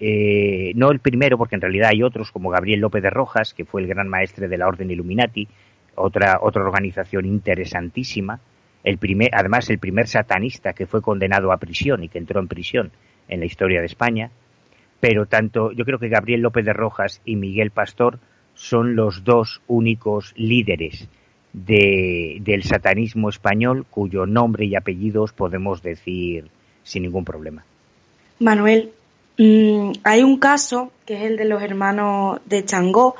[0.00, 3.64] eh, no el primero, porque en realidad hay otros como Gabriel López de Rojas, que
[3.64, 5.46] fue el gran maestre de la Orden Illuminati,
[5.94, 8.40] otra, otra organización interesantísima,
[8.84, 12.48] el primer, además el primer satanista que fue condenado a prisión y que entró en
[12.48, 12.90] prisión
[13.28, 14.30] en la historia de España,
[15.00, 18.18] pero tanto yo creo que Gabriel López de Rojas y Miguel Pastor
[18.54, 21.08] son los dos únicos líderes
[21.52, 26.48] de, del satanismo español cuyo nombre y apellidos podemos decir
[26.82, 27.64] sin ningún problema.
[28.38, 28.90] Manuel,
[29.38, 33.14] mm, hay un caso que es el de los hermanos de Changó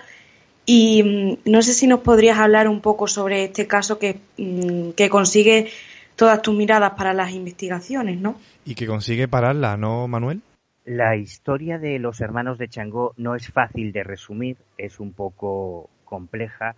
[0.64, 4.90] y mm, no sé si nos podrías hablar un poco sobre este caso que, mm,
[4.90, 5.68] que consigue
[6.16, 8.36] todas tus miradas para las investigaciones, ¿no?
[8.64, 10.40] Y que consigue pararla, ¿no, Manuel?
[10.84, 15.88] La historia de los hermanos de Changó no es fácil de resumir, es un poco
[16.04, 16.74] compleja,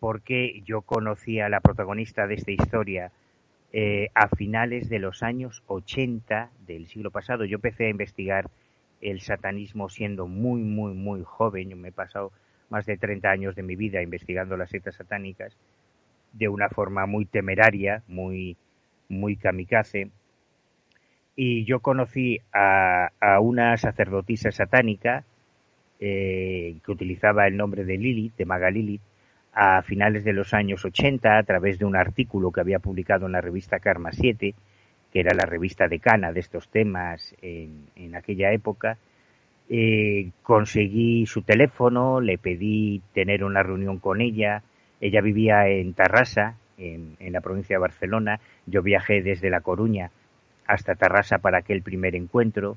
[0.00, 3.12] porque yo conocí a la protagonista de esta historia
[3.72, 7.44] eh, a finales de los años 80 del siglo pasado.
[7.44, 8.50] Yo empecé a investigar
[9.00, 11.70] el satanismo siendo muy, muy, muy joven.
[11.70, 12.32] Yo me he pasado
[12.70, 15.56] más de 30 años de mi vida investigando las sectas satánicas
[16.32, 18.56] de una forma muy temeraria, muy,
[19.08, 20.10] muy kamikaze
[21.42, 23.10] y yo conocí a,
[23.40, 25.24] una sacerdotisa satánica
[25.98, 29.00] eh, que utilizaba el nombre de Lilith, de Maga Lilith,
[29.52, 33.32] a finales de los años 80 a través de un artículo que había publicado en
[33.32, 34.54] la revista Karma 7,
[35.12, 38.96] que era la revista decana de estos temas en, aquella época.
[39.68, 44.62] Eh, conseguí su teléfono, le pedí tener una reunión con ella.
[45.00, 48.40] Ella vivía en Tarrasa, en la provincia de Barcelona.
[48.66, 50.10] Yo viajé desde La Coruña
[50.70, 52.76] hasta Tarrasa para aquel primer encuentro.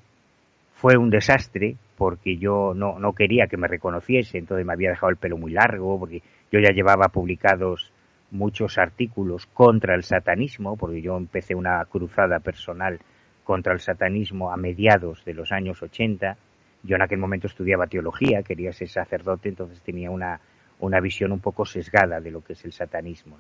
[0.76, 5.12] Fue un desastre porque yo no, no quería que me reconociese, entonces me había dejado
[5.12, 6.22] el pelo muy largo, porque
[6.54, 7.92] yo ya llevaba publicados
[8.30, 13.00] muchos artículos contra el satanismo, porque yo empecé una cruzada personal
[13.44, 16.38] contra el satanismo a mediados de los años 80.
[16.84, 20.42] Yo en aquel momento estudiaba teología, quería ser sacerdote, entonces tenía una,
[20.80, 23.40] una visión un poco sesgada de lo que es el satanismo.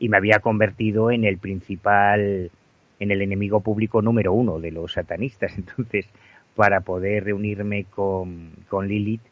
[0.00, 2.50] Y me había convertido en el principal
[2.98, 5.52] en el enemigo público número uno de los satanistas.
[5.56, 6.08] Entonces,
[6.56, 9.22] para poder reunirme con, con Lilith,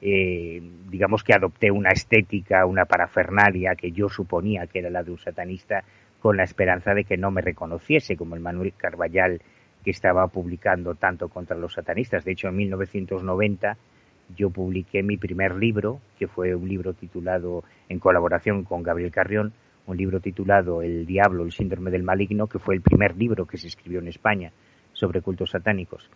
[0.00, 5.10] eh, digamos que adopté una estética, una parafernalia que yo suponía que era la de
[5.10, 5.84] un satanista,
[6.20, 9.40] con la esperanza de que no me reconociese, como el Manuel Carballal
[9.82, 12.24] que estaba publicando tanto contra los satanistas.
[12.24, 13.76] De hecho, en 1990
[14.36, 19.52] yo publiqué mi primer libro, que fue un libro titulado en colaboración con Gabriel Carrión,
[19.86, 23.58] un libro titulado El Diablo, el síndrome del maligno, que fue el primer libro que
[23.58, 24.52] se escribió en España
[24.92, 26.08] sobre cultos satánicos.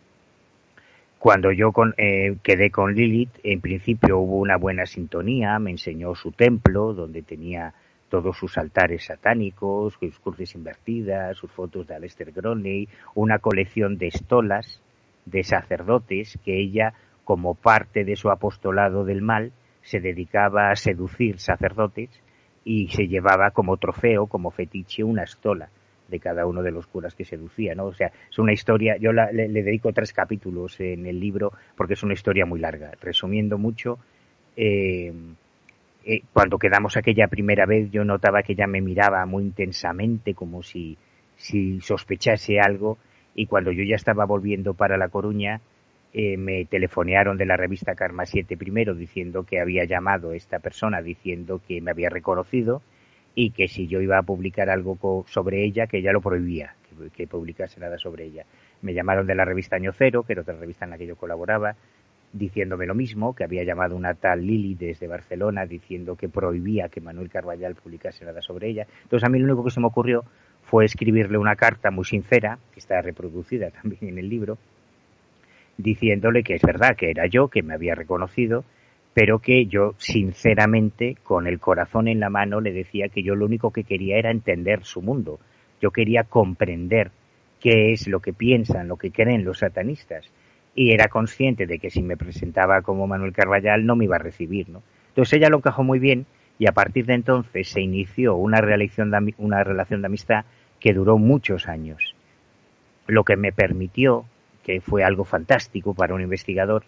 [1.24, 6.32] Cuando yo eh, quedé con Lilith, en principio hubo una buena sintonía, me enseñó su
[6.32, 7.72] templo, donde tenía
[8.10, 14.08] todos sus altares satánicos, sus cruces invertidas, sus fotos de Aleister Crowley, una colección de
[14.08, 14.82] estolas
[15.24, 16.92] de sacerdotes que ella,
[17.24, 22.10] como parte de su apostolado del mal, se dedicaba a seducir sacerdotes
[22.66, 25.70] y se llevaba como trofeo, como fetiche, una estola
[26.14, 27.86] de cada uno de los curas que seducía, ¿no?
[27.86, 32.02] O sea, es una historia, yo le, dedico tres capítulos en el libro porque es
[32.04, 32.92] una historia muy larga.
[33.00, 33.98] Resumiendo mucho,
[34.56, 35.12] eh,
[36.04, 40.62] eh, cuando quedamos aquella primera vez yo notaba que ella me miraba muy intensamente como
[40.62, 40.96] si,
[41.36, 42.96] si sospechase algo
[43.34, 45.60] y cuando yo ya estaba volviendo para La Coruña,
[46.12, 51.02] eh, me telefonearon de la revista Karma 7 primero diciendo que había llamado esta persona
[51.02, 52.82] diciendo que me había reconocido
[53.34, 56.74] y que si yo iba a publicar algo sobre ella, que ella lo prohibía,
[57.14, 58.44] que, publicase nada sobre ella.
[58.82, 61.16] Me llamaron de la revista Año Cero, que era otra revista en la que yo
[61.16, 61.74] colaboraba,
[62.32, 67.00] diciéndome lo mismo, que había llamado una tal Lili desde Barcelona diciendo que prohibía que
[67.00, 68.86] Manuel Carballal publicase nada sobre ella.
[69.04, 70.24] Entonces a mí lo único que se me ocurrió
[70.64, 74.58] fue escribirle una carta muy sincera, que está reproducida también en el libro,
[75.76, 78.64] diciéndole que es verdad que era yo, que me había reconocido,
[79.14, 83.46] pero que yo sinceramente, con el corazón en la mano, le decía que yo lo
[83.46, 85.38] único que quería era entender su mundo.
[85.80, 87.12] Yo quería comprender
[87.60, 90.28] qué es lo que piensan, lo que creen los satanistas.
[90.74, 94.18] Y era consciente de que si me presentaba como Manuel Carballal no me iba a
[94.18, 94.82] recibir, ¿no?
[95.10, 96.26] Entonces ella lo encajó muy bien
[96.58, 100.44] y a partir de entonces se inició una relación de, una relación de amistad
[100.80, 102.16] que duró muchos años.
[103.06, 104.24] Lo que me permitió,
[104.64, 106.84] que fue algo fantástico para un investigador,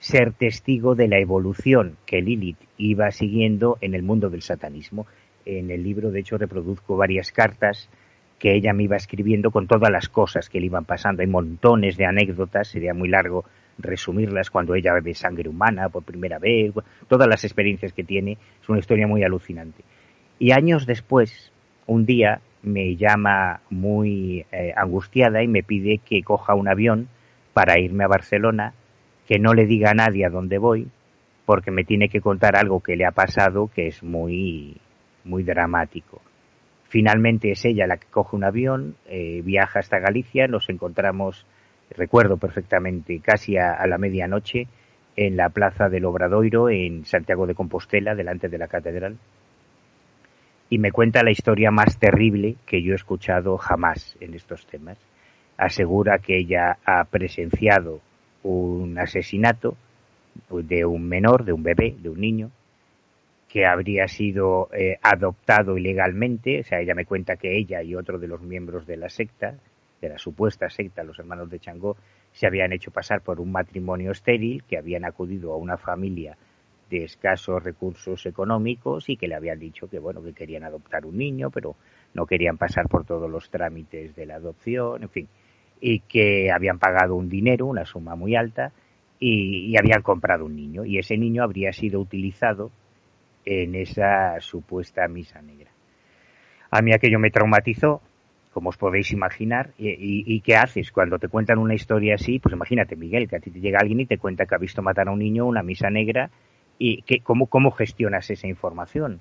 [0.00, 5.06] ser testigo de la evolución que Lilith iba siguiendo en el mundo del satanismo.
[5.44, 7.90] En el libro, de hecho, reproduzco varias cartas
[8.38, 11.20] que ella me iba escribiendo con todas las cosas que le iban pasando.
[11.20, 13.44] Hay montones de anécdotas, sería muy largo
[13.76, 16.72] resumirlas cuando ella ve sangre humana por primera vez,
[17.06, 19.84] todas las experiencias que tiene, es una historia muy alucinante.
[20.38, 21.52] Y años después,
[21.86, 27.08] un día me llama muy eh, angustiada y me pide que coja un avión
[27.52, 28.72] para irme a Barcelona
[29.30, 30.88] que no le diga a nadie a dónde voy,
[31.46, 34.76] porque me tiene que contar algo que le ha pasado que es muy,
[35.22, 36.20] muy dramático.
[36.88, 41.46] Finalmente es ella la que coge un avión, eh, viaja hasta Galicia, nos encontramos,
[41.96, 44.66] recuerdo perfectamente, casi a, la medianoche
[45.14, 49.16] en la plaza del Obradoiro en Santiago de Compostela, delante de la catedral.
[50.70, 54.98] Y me cuenta la historia más terrible que yo he escuchado jamás en estos temas.
[55.56, 58.00] Asegura que ella ha presenciado
[58.42, 59.76] un asesinato
[60.50, 62.50] de un menor, de un bebé, de un niño,
[63.48, 66.60] que habría sido eh, adoptado ilegalmente.
[66.60, 69.54] O sea, ella me cuenta que ella y otro de los miembros de la secta,
[70.00, 71.96] de la supuesta secta, los hermanos de Changó,
[72.32, 76.36] se habían hecho pasar por un matrimonio estéril, que habían acudido a una familia
[76.88, 81.18] de escasos recursos económicos y que le habían dicho que bueno que querían adoptar un
[81.18, 81.76] niño, pero
[82.14, 85.28] no querían pasar por todos los trámites de la adopción, en fin
[85.80, 88.72] y que habían pagado un dinero, una suma muy alta,
[89.18, 90.84] y, habían comprado un niño.
[90.84, 92.70] Y ese niño habría sido utilizado
[93.44, 95.70] en esa supuesta misa negra.
[96.70, 98.00] A mí aquello me traumatizó,
[98.52, 99.70] como os podéis imaginar.
[99.78, 102.38] Y, qué haces cuando te cuentan una historia así?
[102.38, 104.82] Pues imagínate, Miguel, que a ti te llega alguien y te cuenta que ha visto
[104.82, 106.30] matar a un niño una misa negra.
[106.78, 109.20] ¿Y que, cómo, cómo gestionas esa información?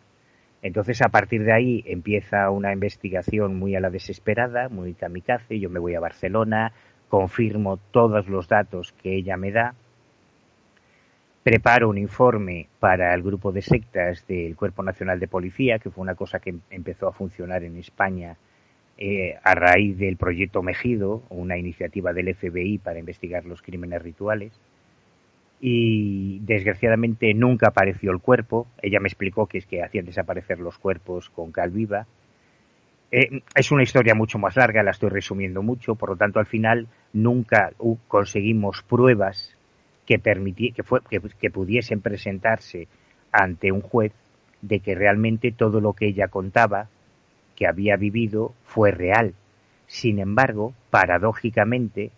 [0.62, 5.60] Entonces, a partir de ahí empieza una investigación muy a la desesperada, muy kamikaze.
[5.60, 6.74] Yo me voy a Barcelona,
[7.08, 9.74] confirmo todos los datos que ella me da,
[11.44, 16.02] preparo un informe para el grupo de sectas del Cuerpo Nacional de Policía, que fue
[16.02, 18.36] una cosa que empezó a funcionar en España
[18.98, 24.52] eh, a raíz del proyecto Mejido, una iniciativa del FBI para investigar los crímenes rituales
[25.62, 28.68] y desgraciadamente nunca apareció el cuerpo.
[28.82, 32.08] Ella me explicó que es que hacían desaparecer los cuerpos con cal viva.
[33.12, 36.46] Eh, es una historia mucho más larga, la estoy resumiendo mucho, por lo tanto al
[36.46, 37.72] final nunca
[38.08, 39.56] conseguimos pruebas
[40.06, 41.02] que, que, fue,
[41.40, 42.88] que pudiesen presentarse
[43.32, 44.14] ante un juez
[44.62, 46.88] de que realmente todo lo que ella contaba
[47.56, 49.34] que había vivido fue real.
[49.88, 52.12] Sin embargo, paradójicamente,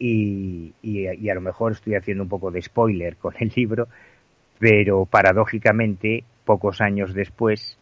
[0.00, 3.86] y, a lo mejor estoy haciendo un poco de spoiler con el libro,
[4.58, 7.76] pero paradójicamente, pocos años después,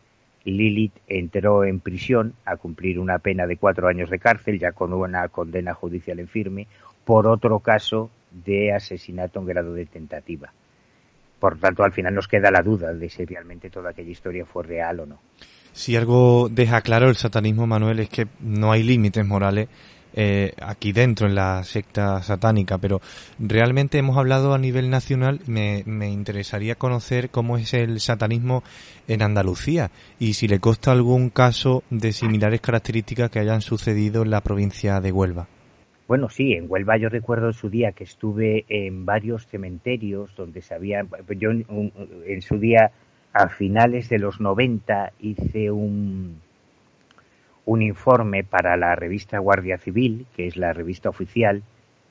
[0.45, 4.93] Lilith entró en prisión a cumplir una pena de cuatro años de cárcel, ya con
[4.93, 6.67] una condena judicial en firme,
[7.05, 10.53] por otro caso de asesinato en grado de tentativa.
[11.39, 14.65] Por tanto, al final nos queda la duda de si realmente toda aquella historia fue
[14.65, 15.21] real o no.
[15.73, 19.69] Si algo deja claro el satanismo, Manuel, es que no hay límites morales
[20.15, 23.01] eh, aquí dentro en la secta satánica, pero
[23.39, 28.63] realmente hemos hablado a nivel nacional, me, me interesaría conocer cómo es el satanismo
[29.07, 34.31] en Andalucía y si le consta algún caso de similares características que hayan sucedido en
[34.31, 35.49] la provincia de Huelva.
[36.09, 40.63] Bueno, sí, en Huelva yo recuerdo en su día que estuve en varios cementerios donde
[40.63, 41.07] se había,
[41.37, 42.93] yo en su día
[43.35, 46.41] a finales de los 90 hice un,
[47.69, 51.63] un informe para la revista Guardia Civil, que es la revista oficial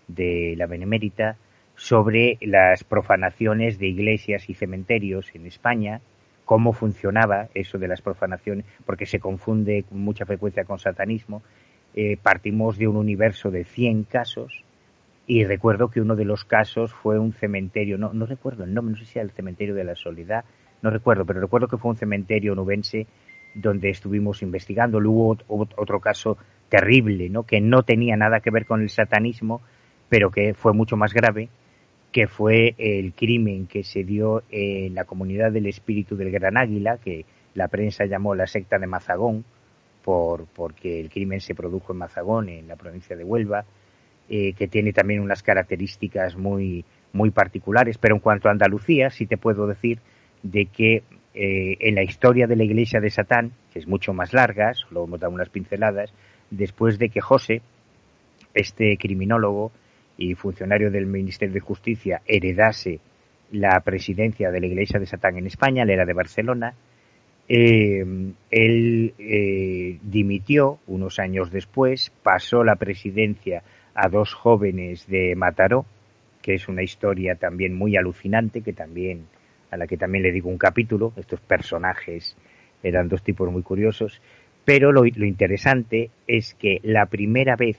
[0.08, 1.36] de la Benemérita,
[1.76, 6.00] sobre las profanaciones de iglesias y cementerios en España,
[6.46, 11.42] cómo funcionaba eso de las profanaciones, porque se confunde con mucha frecuencia con satanismo.
[11.96, 14.64] Eh, partimos de un universo de 100 casos
[15.26, 18.92] y recuerdo que uno de los casos fue un cementerio, no, no recuerdo el nombre,
[18.92, 20.46] no sé si era el cementerio de la Soledad,
[20.84, 23.08] no recuerdo, pero recuerdo que fue un cementerio nubense
[23.58, 25.00] donde estuvimos investigando.
[25.00, 26.38] Luego otro caso
[26.70, 27.44] terrible, ¿no?
[27.44, 29.62] que no tenía nada que ver con el satanismo,
[30.10, 31.50] pero que fue mucho más grave,
[32.12, 36.98] que fue el crimen que se dio en la comunidad del espíritu del Gran Águila,
[36.98, 39.44] que la prensa llamó la secta de Mazagón,
[40.04, 43.66] por, porque el crimen se produjo en Mazagón, en la provincia de Huelva,
[44.30, 47.98] eh, que tiene también unas características muy, muy particulares.
[47.98, 50.00] Pero en cuanto a Andalucía, sí te puedo decir
[50.44, 51.04] de que
[51.40, 55.04] eh, en la historia de la iglesia de Satán, que es mucho más larga, solo
[55.04, 56.12] hemos dado unas pinceladas,
[56.50, 57.62] después de que José,
[58.56, 59.72] este criminólogo
[60.18, 63.00] y funcionario del Ministerio de Justicia, heredase
[63.52, 66.74] la presidencia de la iglesia de Satán en España, él era de Barcelona,
[67.48, 68.04] eh,
[68.50, 73.62] él eh, dimitió unos años después, pasó la presidencia
[73.94, 75.86] a dos jóvenes de Mataró,
[76.42, 79.28] que es una historia también muy alucinante, que también
[79.72, 81.14] a la que también le digo un capítulo.
[81.18, 82.36] Estos personajes
[82.84, 84.22] eran dos tipos muy curiosos.
[84.66, 87.78] Pero lo, interesante es que la primera vez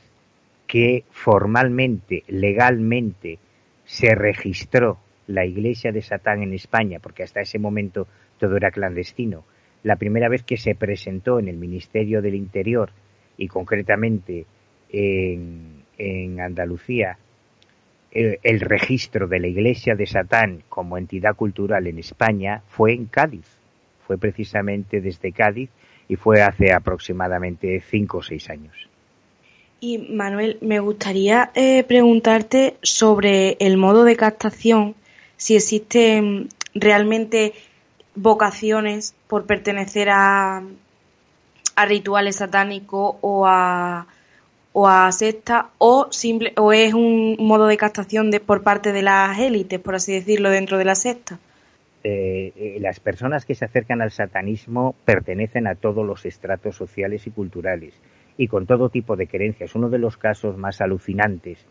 [0.66, 3.38] que formalmente, legalmente,
[3.84, 8.06] se registró la iglesia de Satán en España, porque hasta ese momento
[8.38, 9.44] todo era clandestino,
[9.82, 12.90] la primera vez que se presentó en el Ministerio del Interior
[13.36, 14.46] y concretamente
[14.90, 17.18] en, en Andalucía
[18.42, 23.46] el, registro de la Iglesia de Satán como entidad cultural en España fue en Cádiz.
[24.06, 25.70] Fue precisamente desde Cádiz
[26.08, 28.74] y fue hace aproximadamente cinco o seis años.
[29.80, 34.96] Y Manuel, me gustaría eh, preguntarte sobre el modo de captación,
[35.36, 37.52] si existen realmente
[38.16, 40.64] vocaciones por pertenecer a,
[41.76, 44.08] a rituales satánicos o a
[44.72, 49.02] o a secta o simple o es un modo de captación de, por parte de
[49.02, 51.38] las élites, por así decirlo, dentro de la secta.
[52.04, 57.26] Eh, eh, las personas que se acercan al satanismo pertenecen a todos los estratos sociales
[57.26, 57.94] y culturales
[58.36, 59.74] y con todo tipo de creencias.
[59.74, 61.66] Uno de los casos más alucinantes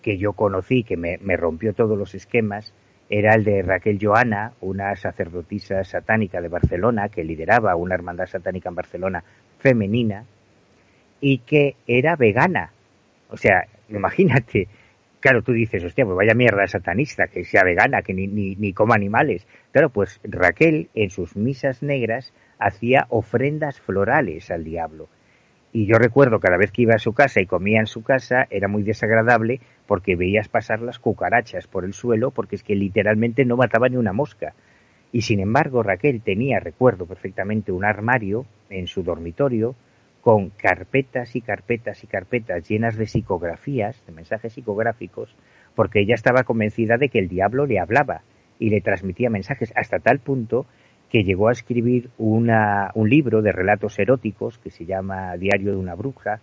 [0.00, 2.72] que yo conocí, que me, me rompió todos los esquemas,
[3.08, 8.68] era el de Raquel Joana, una sacerdotisa satánica de Barcelona que lideraba una hermandad satánica
[8.68, 9.24] en Barcelona
[9.58, 10.24] femenina,
[11.20, 12.72] y que era vegana.
[13.30, 14.68] O sea, imagínate,
[15.20, 18.72] claro, tú dices, hostia, pues vaya mierda satanista, que sea vegana, que ni, ni, ni
[18.72, 19.46] coma animales.
[19.72, 25.08] Claro, pues Raquel en sus misas negras hacía ofrendas florales al diablo.
[25.72, 28.46] Y yo recuerdo cada vez que iba a su casa y comía en su casa,
[28.48, 33.44] era muy desagradable porque veías pasar las cucarachas por el suelo porque es que literalmente
[33.44, 34.54] no mataba ni una mosca.
[35.12, 39.74] Y sin embargo, Raquel tenía, recuerdo perfectamente, un armario en su dormitorio
[40.26, 45.32] con carpetas y carpetas y carpetas llenas de psicografías, de mensajes psicográficos,
[45.76, 48.22] porque ella estaba convencida de que el diablo le hablaba
[48.58, 50.66] y le transmitía mensajes hasta tal punto
[51.12, 55.78] que llegó a escribir una, un libro de relatos eróticos que se llama Diario de
[55.78, 56.40] una bruja,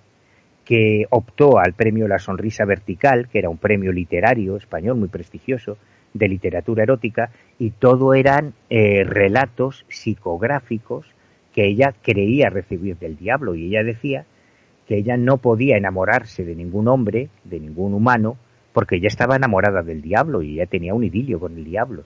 [0.63, 5.77] que optó al premio La Sonrisa Vertical, que era un premio literario español muy prestigioso
[6.13, 11.12] de literatura erótica, y todo eran eh, relatos psicográficos
[11.53, 14.25] que ella creía recibir del diablo y ella decía
[14.87, 18.37] que ella no podía enamorarse de ningún hombre, de ningún humano,
[18.73, 22.03] porque ella estaba enamorada del diablo y ella tenía un idilio con el diablo.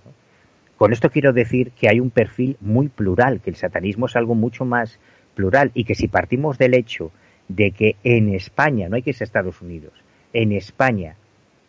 [0.77, 4.35] Con esto quiero decir que hay un perfil muy plural, que el satanismo es algo
[4.35, 4.99] mucho más
[5.33, 7.11] plural y que si partimos del hecho
[7.47, 9.93] de que en España, no hay que ser Estados Unidos,
[10.33, 11.15] en España,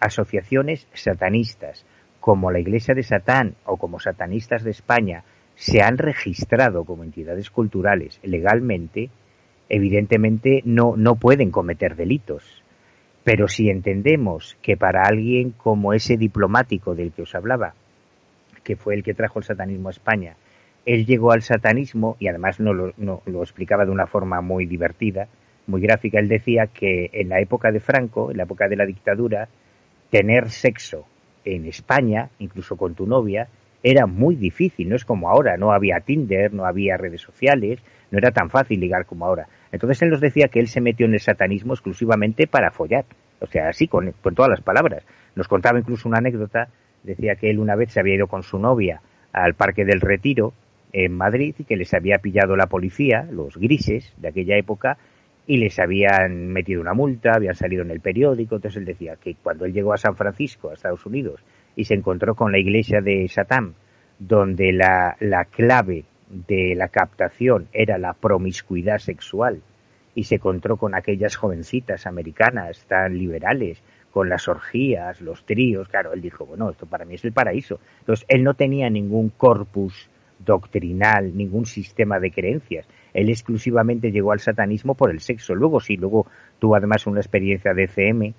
[0.01, 1.87] asociaciones satanistas
[2.21, 5.25] como la Iglesia de Satán o como Satanistas de España
[5.59, 9.11] se han registrado como entidades culturales legalmente,
[9.69, 12.63] evidentemente no, no pueden cometer delitos.
[13.25, 17.75] Pero si entendemos que para alguien como ese diplomático del que os hablaba,
[18.63, 20.37] que fue el que trajo el satanismo a España,
[20.87, 24.65] él llegó al satanismo y además no lo, no, lo explicaba de una forma muy
[24.65, 25.27] divertida,
[25.67, 26.21] muy gráfica.
[26.21, 29.49] Él decía que en la época de Franco, en la época de la dictadura,
[30.09, 31.05] tener sexo
[31.45, 33.49] en España, incluso con tu novia,
[33.91, 37.81] era muy difícil, no es como ahora, no había Tinder, no había redes sociales,
[38.11, 39.49] no era tan fácil ligar como ahora.
[39.73, 43.07] Entonces él nos decía que él se metió en el satanismo exclusivamente para follar,
[43.41, 45.05] o sea, así con, con todas las palabras.
[45.35, 46.69] Nos contaba incluso una anécdota,
[47.03, 49.01] decía que él una vez se había ido con su novia
[49.33, 50.53] al Parque del Retiro
[50.93, 54.99] en Madrid y que les había pillado la policía, los grises de aquella época,
[55.47, 59.35] y les habían metido una multa, habían salido en el periódico, entonces él decía que
[59.43, 61.41] cuando él llegó a San Francisco, a Estados Unidos,
[61.79, 63.75] y se encontró con la iglesia de Satán,
[64.19, 69.63] donde la, la clave de la captación era la promiscuidad sexual
[70.13, 76.13] y se encontró con aquellas jovencitas americanas tan liberales, con las orgías, los tríos, claro,
[76.13, 77.79] él dijo, bueno, esto para mí es el paraíso.
[78.01, 80.11] Entonces, él no tenía ningún corpus
[80.45, 82.89] doctrinal, ningún sistema de creencias.
[83.15, 85.55] Él exclusivamente llegó al satanismo por el sexo.
[85.55, 86.27] Luego sí, luego
[86.59, 88.35] tuvo además una experiencia de CM,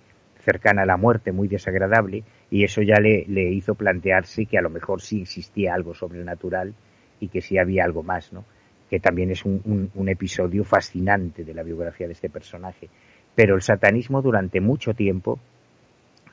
[0.50, 4.62] cercana a la muerte, muy desagradable, y eso ya le, le hizo plantearse que a
[4.62, 6.74] lo mejor sí existía algo sobrenatural
[7.20, 8.46] y que sí había algo más, ¿no?
[8.90, 12.90] que también es un, un, episodio fascinante de la biografía de este personaje.
[13.36, 15.40] Pero el satanismo durante mucho tiempo,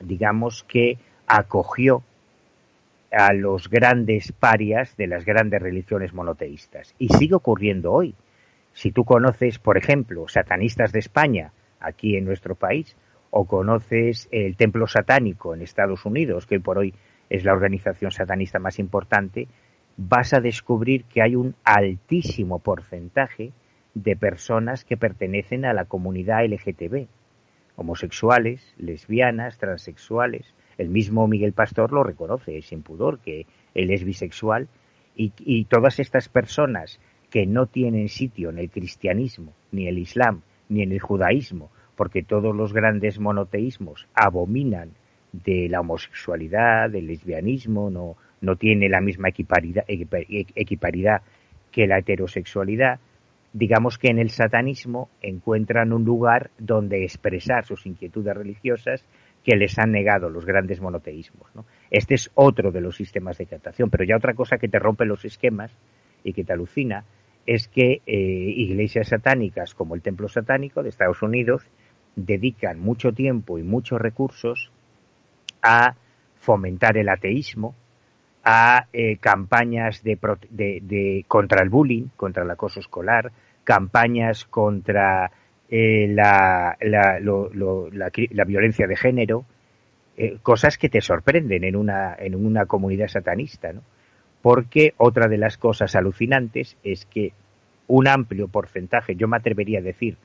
[0.01, 0.97] digamos que
[1.27, 2.01] acogió
[3.11, 6.95] a los grandes parias de las grandes religiones monoteístas.
[6.97, 8.15] Y sigue ocurriendo hoy.
[8.73, 12.95] Si tú conoces, por ejemplo, satanistas de España, aquí en nuestro país,
[13.29, 16.93] o conoces el templo satánico en Estados Unidos, que por hoy
[17.29, 19.47] es la organización satanista más importante,
[19.97, 23.51] vas a descubrir que hay un altísimo porcentaje
[23.93, 27.07] de personas que pertenecen a la comunidad LGTB,
[27.75, 30.53] homosexuales, lesbianas, transexuales.
[30.77, 34.67] El mismo Miguel Pastor lo reconoce sin pudor, que él es bisexual
[35.15, 36.99] y, y todas estas personas
[37.31, 42.23] que no tienen sitio en el cristianismo, ni el islam, ni en el judaísmo, porque
[42.23, 44.91] todos los grandes monoteísmos abominan
[45.33, 51.21] de la homosexualidad, del lesbianismo, no, no tiene la misma equiparidad, equiparidad
[51.71, 52.99] que la heterosexualidad,
[53.51, 59.03] digamos que en el satanismo encuentran un lugar donde expresar sus inquietudes religiosas
[59.43, 61.49] que les han negado los grandes monoteísmos.
[61.89, 65.05] Este es otro de los sistemas de captación, pero ya otra cosa que te rompe
[65.05, 65.71] los esquemas
[66.23, 67.05] y que te alucina
[67.47, 71.65] es que eh, iglesias satánicas como el Templo Satánico de Estados Unidos
[72.17, 74.71] dedican mucho tiempo y muchos recursos
[75.61, 75.95] a
[76.39, 77.75] fomentar el ateísmo,
[78.43, 83.31] a eh, campañas de, contra el bullying, contra el acoso escolar,
[83.63, 85.31] campañas contra
[85.69, 89.45] eh, la, la, la, violencia de género,
[90.17, 93.81] eh, cosas que te sorprenden en una, en una comunidad satanista, ¿no?
[94.41, 97.33] Porque otra de las cosas alucinantes es que
[97.87, 100.17] un amplio porcentaje, yo me atrevería a decir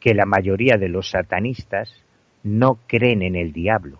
[0.00, 2.02] que la mayoría de los satanistas
[2.42, 3.98] no creen en el diablo,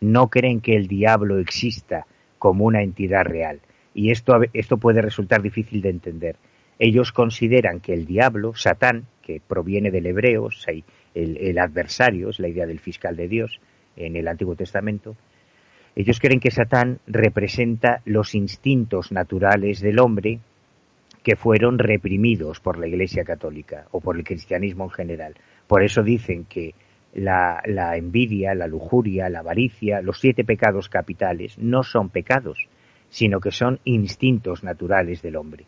[0.00, 2.06] no creen que el diablo exista
[2.38, 3.60] como una entidad real.
[3.94, 6.36] Y esto, esto puede resultar difícil de entender.
[6.78, 10.48] Ellos consideran que el diablo, Satán, que proviene del hebreo,
[11.14, 13.60] el, el adversario, es la idea del fiscal de Dios
[13.96, 15.16] en el Antiguo Testamento,
[15.96, 20.40] ellos creen que Satán representa los instintos naturales del hombre
[21.22, 25.34] que fueron reprimidos por la Iglesia Católica o por el cristianismo en general.
[25.66, 26.74] Por eso dicen que
[27.14, 27.62] la,
[27.96, 32.68] envidia, la lujuria, la avaricia, los siete pecados capitales no son pecados,
[33.08, 35.66] sino que son instintos naturales del hombre.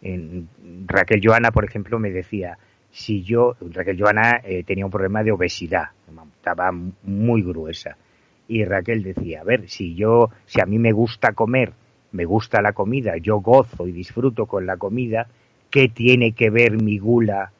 [0.00, 0.48] En,
[0.86, 2.58] Raquel Joana, por ejemplo, me decía,
[2.90, 5.88] si yo, Raquel Joana eh, tenía un problema de obesidad,
[6.36, 6.70] estaba
[7.02, 7.96] muy gruesa,
[8.46, 11.72] y Raquel decía, a ver, si yo, si a mí me gusta comer,
[12.14, 15.28] me gusta la comida, yo gozo y disfruto con la comida,
[15.70, 17.52] ¿qué tiene que ver mi gula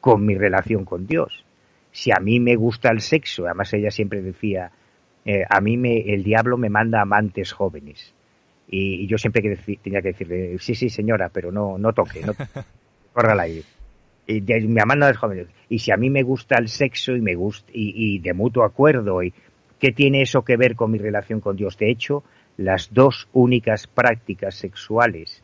[0.00, 1.46] con mi relación con Dios?
[1.96, 4.70] si a mí me gusta el sexo, además ella siempre decía,
[5.24, 8.12] eh, a mí me, el diablo me manda amantes jóvenes.
[8.68, 12.34] Y, yo siempre que tenía que decirle, sí, sí, señora, pero no, no toque, no
[13.14, 13.62] corra al aire.
[14.26, 15.46] Y me manda los jóvenes.
[15.70, 19.22] Y si a mí me gusta el sexo y me gusta, y, de mutuo acuerdo,
[19.22, 19.32] y
[19.78, 21.78] ¿qué tiene eso que ver con mi relación con Dios?
[21.78, 22.24] De hecho,
[22.56, 25.42] las dos únicas prácticas sexuales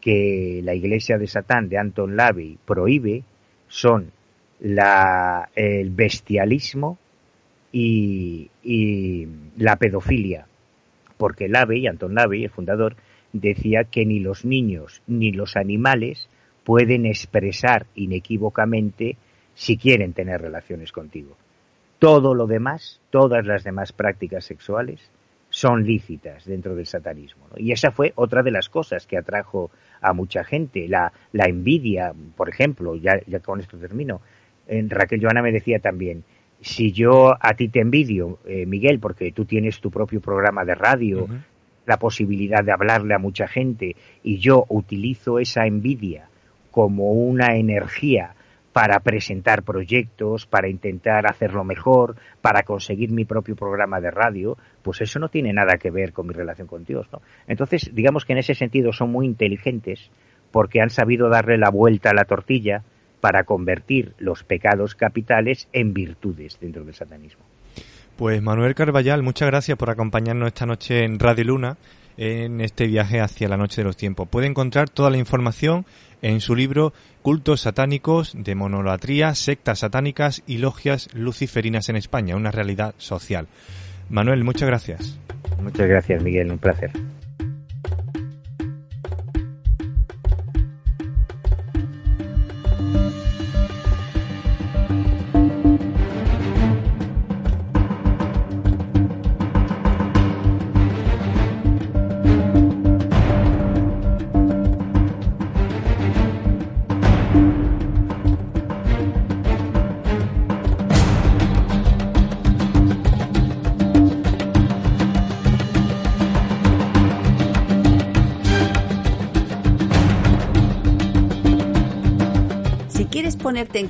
[0.00, 3.22] que la iglesia de Satán de Anton Lavey prohíbe
[3.68, 4.12] son
[4.60, 6.98] el bestialismo
[7.72, 8.50] y,
[9.56, 10.46] la pedofilia.
[11.16, 12.96] Porque Lavey, Anton Lavey, el fundador,
[13.32, 16.28] decía que ni los niños ni los animales
[16.64, 19.16] pueden expresar inequívocamente
[19.54, 21.36] si quieren tener relaciones contigo.
[21.98, 25.00] Todo lo demás, todas las demás prácticas sexuales,
[25.54, 27.44] son lícitas dentro del satanismo.
[27.56, 30.88] Y esa fue otra de las cosas que atrajo a mucha gente.
[30.88, 34.20] La, la envidia, por ejemplo, ya, ya con esto termino,
[34.66, 36.24] Raquel Joana me decía también,
[36.60, 40.74] si yo a ti te envidio, eh, Miguel, porque tú tienes tu propio programa de
[40.74, 41.28] radio,
[41.86, 43.94] la posibilidad de hablarle a mucha gente,
[44.24, 46.30] y yo utilizo esa envidia
[46.72, 48.34] como una energía
[48.74, 55.00] para presentar proyectos, para intentar hacerlo mejor, para conseguir mi propio programa de radio, pues
[55.00, 57.06] eso no tiene nada que ver con mi relación con Dios.
[57.46, 60.10] Entonces, digamos que en ese sentido son muy inteligentes
[60.50, 62.82] porque han sabido darle la vuelta a la tortilla
[63.20, 67.44] para convertir los pecados capitales en virtudes dentro del satanismo.
[68.16, 71.76] Pues Manuel Carballal, muchas gracias por acompañarnos esta noche en Radio Luna
[72.16, 74.28] en este viaje hacia la noche de los tiempos.
[74.28, 75.86] Puede encontrar toda la información
[76.22, 76.92] en su libro
[77.22, 83.46] Cultos satánicos de monolatría, sectas satánicas y logias luciferinas en España, una realidad social.
[84.10, 85.18] Manuel, muchas gracias.
[85.62, 86.90] Muchas gracias, Miguel, un placer.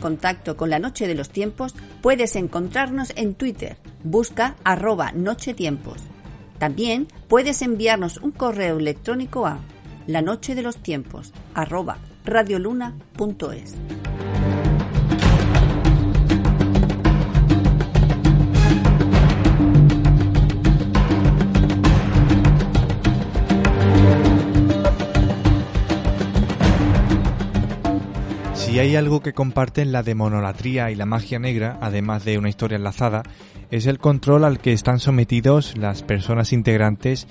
[0.05, 3.79] Contacto con la Noche de los Tiempos, puedes encontrarnos en Twitter.
[4.03, 6.03] Busca arroba Nochetiempos.
[6.59, 9.61] También puedes enviarnos un correo electrónico a
[10.07, 11.97] la noche de los tiempos arroba
[12.27, 13.77] radioluna.es.
[28.79, 33.23] Hay algo que comparten la demonolatría y la magia negra, además de una historia enlazada,
[33.71, 37.27] es el control al que están sometidos las personas integrantes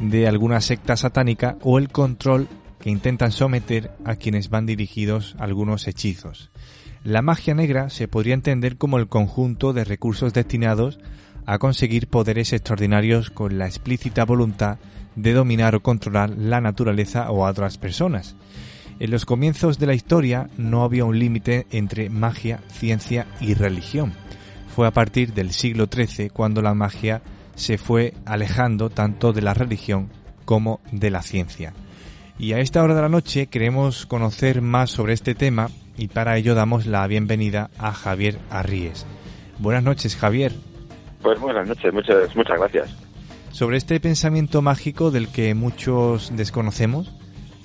[0.00, 2.48] de alguna secta satánica o el control
[2.80, 6.50] que intentan someter a quienes van dirigidos algunos hechizos.
[7.02, 11.00] La magia negra se podría entender como el conjunto de recursos destinados
[11.44, 14.78] a conseguir poderes extraordinarios con la explícita voluntad
[15.16, 18.36] de dominar o controlar la naturaleza o a otras personas.
[19.00, 24.12] En los comienzos de la historia no había un límite entre magia, ciencia y religión.
[24.74, 27.20] Fue a partir del siglo XIII cuando la magia
[27.56, 30.10] se fue alejando tanto de la religión
[30.44, 31.72] como de la ciencia.
[32.38, 36.36] Y a esta hora de la noche queremos conocer más sobre este tema y para
[36.36, 39.06] ello damos la bienvenida a Javier Arríes.
[39.58, 40.52] Buenas noches, Javier.
[41.22, 42.96] Pues buenas noches, muchas, muchas gracias.
[43.50, 47.12] Sobre este pensamiento mágico del que muchos desconocemos,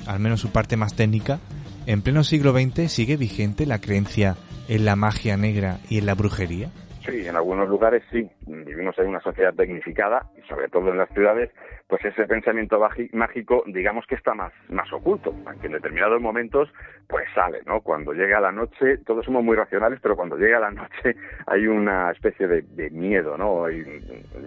[0.06, 1.39] al menos su parte más técnica,
[1.86, 4.38] en pleno siglo XX sigue vigente la creencia
[4.68, 6.72] en la magia negra y en la brujería.
[7.06, 8.30] Sí, en algunos lugares sí.
[8.45, 11.50] Vivimos en una sociedad tecnificada y sobre todo en las ciudades,
[11.88, 12.80] pues ese pensamiento
[13.14, 15.34] mágico, digamos que está más, más oculto,
[15.64, 16.70] en determinados momentos,
[17.08, 17.82] pues sale, ¿no?
[17.82, 21.16] Cuando llega la noche, todos somos muy racionales, pero cuando llega la noche
[21.47, 23.66] hay una especie de, miedo, ¿no?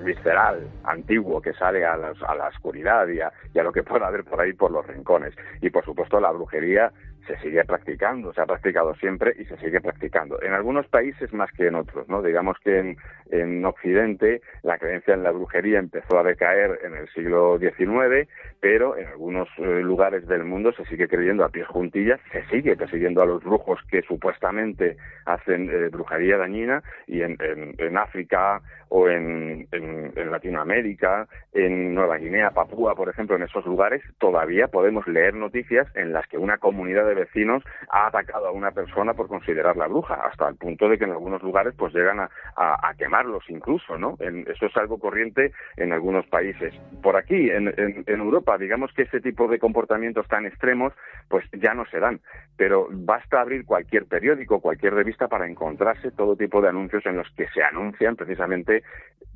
[0.05, 4.07] visceral, antiguo, que sale a, a la oscuridad y a, y a lo que pueda
[4.07, 5.35] haber por ahí por los rincones.
[5.61, 6.93] Y por supuesto la brujería
[7.27, 10.41] se sigue practicando, se ha practicado siempre y se sigue practicando.
[10.43, 12.23] En algunos países más que en otros, ¿no?
[12.23, 12.97] Digamos que en,
[13.31, 18.29] en Occidente la creencia en la brujería empezó a decaer en el siglo XIX,
[18.61, 22.77] pero en algunos eh, lugares del mundo se sigue creyendo a pies juntillas, se sigue
[22.77, 29.09] persiguiendo a los brujos que supuestamente hacen eh, brujería dañina y en, en, África o
[29.09, 35.35] en, en, Latinoamérica, en Nueva Guinea, Papúa, por ejemplo, en esos lugares todavía podemos leer
[35.35, 39.87] noticias en las que una comunidad de vecinos ha atacado a una persona por considerarla
[39.87, 43.99] bruja, hasta el punto de que en algunos lugares pues llegan a, a, quemarlos incluso,
[43.99, 44.17] ¿no?
[44.21, 46.75] eso es algo corriente en algunos países.
[47.03, 50.93] Por aquí, en, en Europa, digamos que ese tipo de comportamientos tan extremos
[51.29, 52.21] pues ya no se dan,
[52.57, 57.29] pero basta abrir cualquier periódico, cualquier revista para encontrarse todo tipo de anuncios en los
[57.37, 58.83] que se anuncian precisamente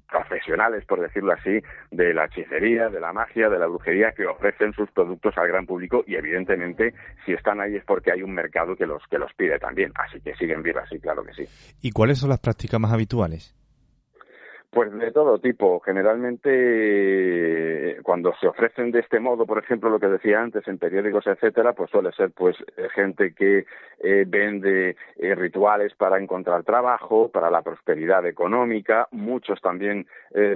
[0.07, 4.73] profesionales, por decirlo así, de la hechicería, de la magia, de la brujería, que ofrecen
[4.73, 6.95] sus productos al gran público y evidentemente
[7.25, 10.21] si están ahí es porque hay un mercado que los que los pide también, así
[10.21, 11.45] que siguen vivas, sí, claro que sí.
[11.81, 13.56] ¿Y cuáles son las prácticas más habituales?
[14.77, 15.81] Pues de todo tipo.
[15.81, 21.27] Generalmente, cuando se ofrecen de este modo, por ejemplo, lo que decía antes, en periódicos,
[21.27, 23.65] etcétera, pues suele ser pues eh, gente que
[24.01, 30.07] eh, vende eh, rituales para encontrar trabajo, para la prosperidad económica, muchos también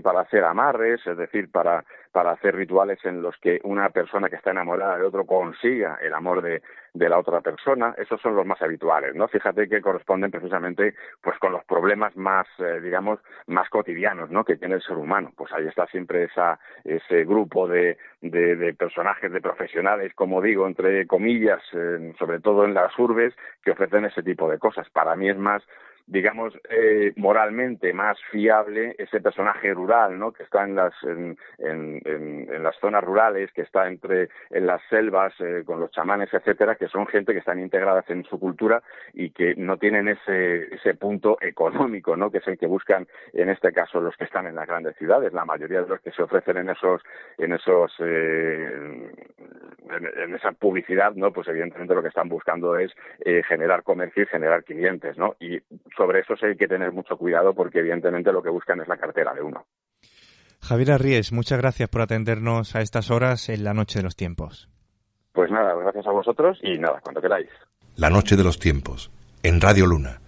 [0.02, 4.36] para hacer amarres, es decir, para para hacer rituales en los que una persona que
[4.36, 6.62] está enamorada de otro consiga el amor de,
[6.94, 9.28] la otra persona, esos son los más habituales, ¿no?
[9.28, 14.44] Fíjate que corresponden precisamente pues con los problemas más, eh, digamos, más cotidianos, ¿no?
[14.44, 15.32] Que tiene el ser humano.
[15.36, 20.66] Pues ahí está siempre esa, ese grupo de, de, de personajes, de profesionales, como digo,
[20.66, 21.60] entre comillas,
[22.18, 24.88] sobre todo en las urbes, que ofrecen ese tipo de cosas.
[24.90, 25.62] Para mí es más
[26.10, 30.32] digamos, eh, moralmente más fiable ese personaje rural, ¿no?
[30.32, 35.32] Que está en las, en, en, las zonas rurales, que está entre, en las selvas,
[35.38, 38.82] eh, con los chamanes, etcétera, que son gente que están integradas en su cultura
[39.14, 42.28] y que no tienen ese, ese punto económico, ¿no?
[42.30, 45.32] Que es el que buscan, en este caso, los que están en las grandes ciudades.
[45.32, 47.02] La mayoría de los que se ofrecen en esos,
[47.38, 49.12] en esos, eh,
[50.16, 51.32] en, esa publicidad, ¿no?
[51.32, 52.92] Pues evidentemente lo que están buscando es
[53.24, 55.36] eh, generar comercio y generar clientes, ¿no?
[55.38, 55.60] Y
[56.00, 58.96] sobre eso sí hay que tener mucho cuidado porque evidentemente lo que buscan es la
[58.96, 59.66] cartera de uno.
[60.62, 64.70] Javier Arries, muchas gracias por atendernos a estas horas en la Noche de los Tiempos.
[65.34, 67.50] Pues nada, gracias a vosotros y nada, cuando queráis.
[67.96, 69.10] La Noche de los Tiempos,
[69.42, 70.20] en Radio Luna.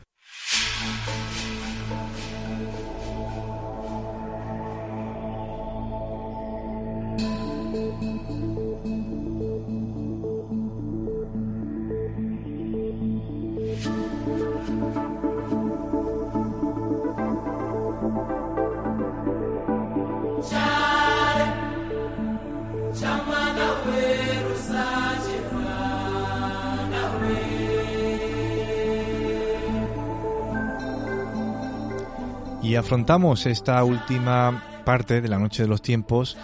[32.73, 36.39] Y afrontamos esta última parte de la Noche de los Tiempos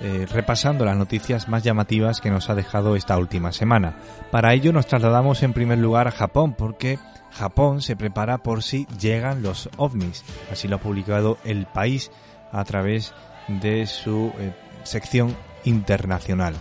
[0.00, 3.96] eh, repasando las noticias más llamativas que nos ha dejado esta última semana.
[4.30, 7.00] Para ello nos trasladamos en primer lugar a Japón porque
[7.32, 10.22] Japón se prepara por si llegan los ovnis.
[10.52, 12.12] Así lo ha publicado el país
[12.52, 13.12] a través
[13.48, 14.54] de su eh,
[14.84, 16.54] sección internacional.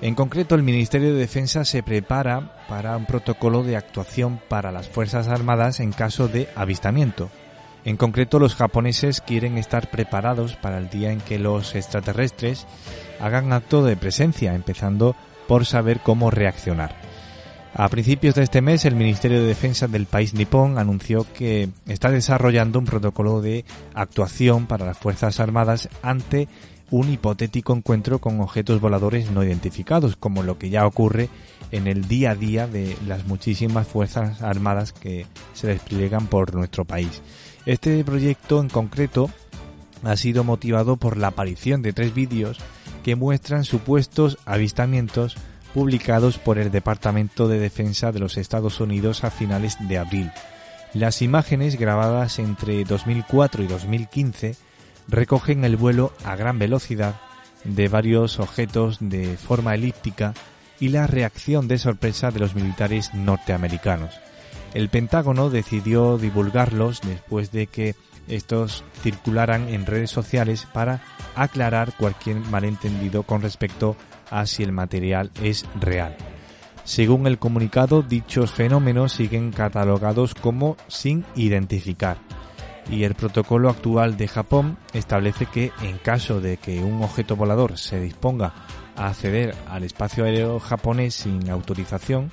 [0.00, 4.88] En concreto, el Ministerio de Defensa se prepara para un protocolo de actuación para las
[4.88, 7.28] Fuerzas Armadas en caso de avistamiento.
[7.84, 12.66] En concreto, los japoneses quieren estar preparados para el día en que los extraterrestres
[13.20, 15.16] hagan acto de presencia, empezando
[15.48, 16.94] por saber cómo reaccionar.
[17.72, 22.10] A principios de este mes, el Ministerio de Defensa del país nipón anunció que está
[22.10, 23.64] desarrollando un protocolo de
[23.94, 26.48] actuación para las Fuerzas Armadas ante
[26.90, 31.28] un hipotético encuentro con objetos voladores no identificados, como lo que ya ocurre
[31.70, 36.84] en el día a día de las muchísimas fuerzas armadas que se despliegan por nuestro
[36.84, 37.22] país.
[37.66, 39.30] Este proyecto en concreto
[40.02, 42.58] ha sido motivado por la aparición de tres vídeos
[43.04, 45.36] que muestran supuestos avistamientos
[45.74, 50.32] publicados por el Departamento de Defensa de los Estados Unidos a finales de abril.
[50.94, 54.56] Las imágenes grabadas entre 2004 y 2015
[55.08, 57.20] recogen el vuelo a gran velocidad
[57.64, 60.34] de varios objetos de forma elíptica
[60.80, 64.14] y la reacción de sorpresa de los militares norteamericanos.
[64.74, 67.94] El Pentágono decidió divulgarlos después de que
[68.28, 71.02] estos circularan en redes sociales para
[71.34, 73.96] aclarar cualquier malentendido con respecto
[74.30, 76.16] a si el material es real.
[76.84, 82.18] Según el comunicado, dichos fenómenos siguen catalogados como sin identificar
[82.90, 87.78] y el protocolo actual de Japón establece que en caso de que un objeto volador
[87.78, 88.52] se disponga
[88.96, 92.30] a acceder al espacio aéreo japonés sin autorización,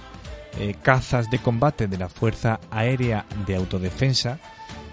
[0.60, 4.40] eh, cazas de combate de la Fuerza Aérea de Autodefensa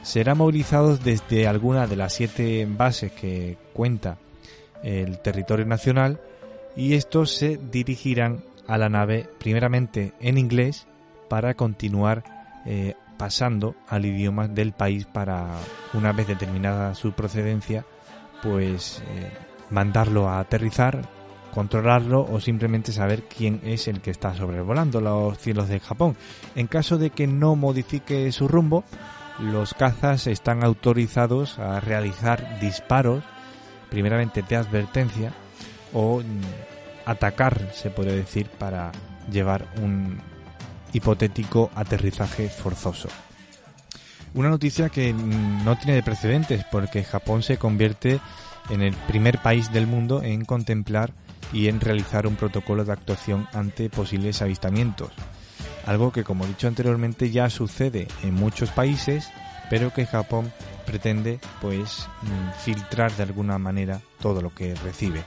[0.02, 4.18] serán movilizados desde alguna de las siete bases que cuenta
[4.82, 6.20] el territorio nacional
[6.76, 10.86] y estos se dirigirán a la nave primeramente en inglés
[11.28, 12.24] para continuar
[12.66, 15.46] eh, pasando al idioma del país para,
[15.92, 17.84] una vez determinada su procedencia,
[18.42, 19.30] pues eh,
[19.70, 21.08] mandarlo a aterrizar,
[21.54, 26.16] controlarlo o simplemente saber quién es el que está sobrevolando los cielos de Japón.
[26.56, 28.82] En caso de que no modifique su rumbo,
[29.38, 33.22] los cazas están autorizados a realizar disparos,
[33.88, 35.32] primeramente de advertencia,
[35.92, 36.24] o mm,
[37.06, 38.90] atacar, se puede decir, para
[39.30, 40.18] llevar un
[40.92, 43.08] hipotético aterrizaje forzoso.
[44.34, 48.18] Una noticia que no tiene precedentes porque Japón se convierte
[48.70, 51.12] en el primer país del mundo en contemplar
[51.52, 55.12] y en realizar un protocolo de actuación ante posibles avistamientos.
[55.86, 59.30] Algo que como he dicho anteriormente ya sucede en muchos países,
[59.70, 60.52] pero que Japón
[60.86, 62.08] pretende pues
[62.62, 65.22] filtrar de alguna manera todo lo que recibe.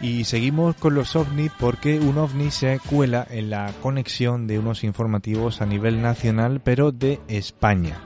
[0.00, 4.84] Y seguimos con los ovnis porque un ovni se cuela en la conexión de unos
[4.84, 7.98] informativos a nivel nacional pero de España.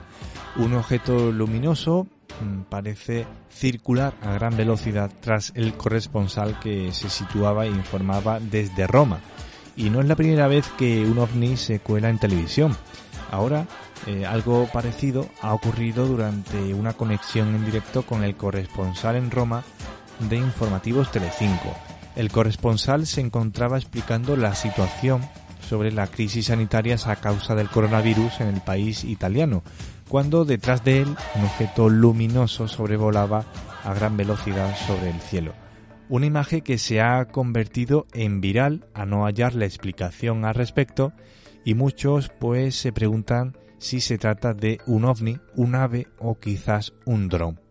[0.55, 2.20] Un objeto luminoso mm,
[2.69, 9.19] parece circular a gran velocidad tras el corresponsal que se situaba e informaba desde Roma.
[9.75, 12.75] Y no es la primera vez que un ovni se cuela en televisión.
[13.31, 13.67] Ahora,
[14.07, 19.63] eh, algo parecido ha ocurrido durante una conexión en directo con el corresponsal en Roma
[20.19, 21.75] de Informativos Telecinco.
[22.15, 25.21] El corresponsal se encontraba explicando la situación
[25.67, 29.63] sobre la crisis sanitaria a causa del coronavirus en el país italiano,
[30.11, 33.45] cuando detrás de él un objeto luminoso sobrevolaba
[33.85, 35.53] a gran velocidad sobre el cielo.
[36.09, 41.13] Una imagen que se ha convertido en viral a no hallar la explicación al respecto
[41.63, 46.91] y muchos pues se preguntan si se trata de un ovni, un ave o quizás
[47.05, 47.61] un dron.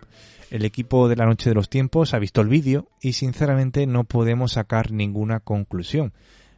[0.51, 4.05] El equipo de la Noche de los Tiempos ha visto el vídeo y sinceramente no
[4.05, 6.15] podemos sacar ninguna conclusión.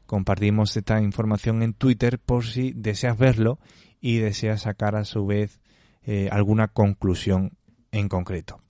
[0.07, 3.59] Compartimos esta información en Twitter por si deseas verlo
[4.01, 5.62] y deseas sacar a su vez
[6.07, 7.53] eh, alguna conclusión
[7.91, 8.61] en concreto.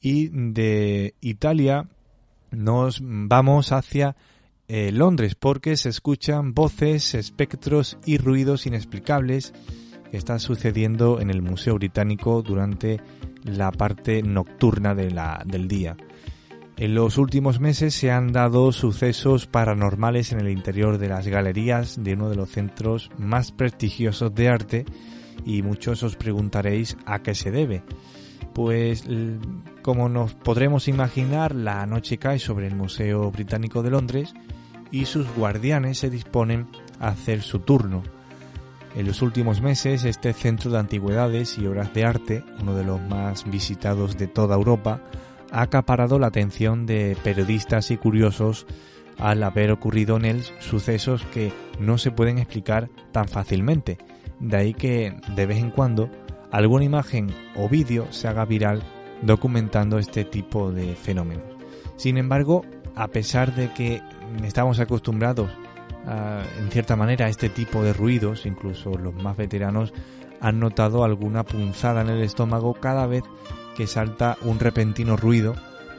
[0.00, 1.88] Y de Italia
[2.50, 4.16] nos vamos hacia
[4.68, 9.52] eh, Londres porque se escuchan voces, espectros y ruidos inexplicables
[10.10, 13.00] que están sucediendo en el Museo Británico durante
[13.44, 15.96] la parte nocturna del día.
[16.76, 22.02] En los últimos meses se han dado sucesos paranormales en el interior de las galerías
[22.02, 24.84] de uno de los centros más prestigiosos de arte
[25.44, 27.82] y muchos os preguntaréis a qué se debe.
[28.52, 29.04] Pues
[29.82, 34.34] como nos podremos imaginar, la noche cae sobre el Museo Británico de Londres
[34.90, 36.68] y sus guardianes se disponen
[37.00, 38.02] a hacer su turno
[38.94, 43.00] En los últimos meses, este centro de antigüedades y obras de arte, uno de los
[43.00, 45.00] más visitados de toda Europa,
[45.50, 48.66] ha acaparado la atención de periodistas y curiosos
[49.18, 53.98] al haber ocurrido en él sucesos que no se pueden explicar tan fácilmente.
[54.40, 56.10] De ahí que, de vez en cuando,
[56.50, 58.82] alguna imagen o vídeo se haga viral
[59.22, 61.44] documentando este tipo de fenómenos.
[61.96, 62.64] Sin embargo,
[62.94, 64.02] a pesar de que
[64.42, 65.50] estamos acostumbrados
[66.58, 69.92] en cierta manera a este tipo de ruidos, incluso los más veteranos
[70.40, 73.22] han notado alguna punzada en el estómago cada vez
[73.74, 75.54] que salta un repentino ruido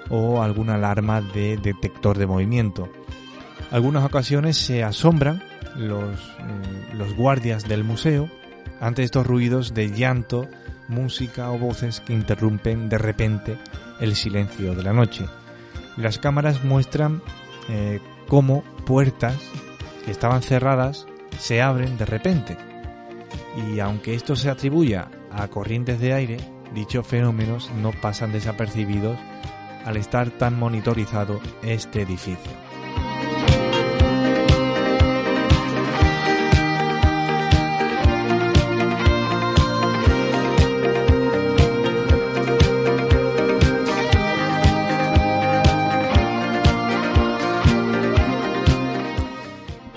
[0.10, 2.88] o alguna alarma de detector de movimiento.
[3.72, 5.44] Algunas ocasiones se asombran
[5.76, 8.30] los, eh, los guardias del museo
[8.80, 10.48] ante estos ruidos de llanto,
[10.88, 13.58] música o voces que interrumpen de repente
[14.00, 15.26] el silencio de la noche.
[15.98, 17.22] Las cámaras muestran
[17.70, 19.38] eh, cómo puertas
[20.04, 21.08] que estaban cerradas
[21.40, 22.58] se abren de repente.
[23.70, 26.38] Y aunque esto se atribuya a corrientes de aire,
[26.74, 29.18] dichos fenómenos no pasan desapercibidos
[29.86, 32.65] al estar tan monitorizado este edificio.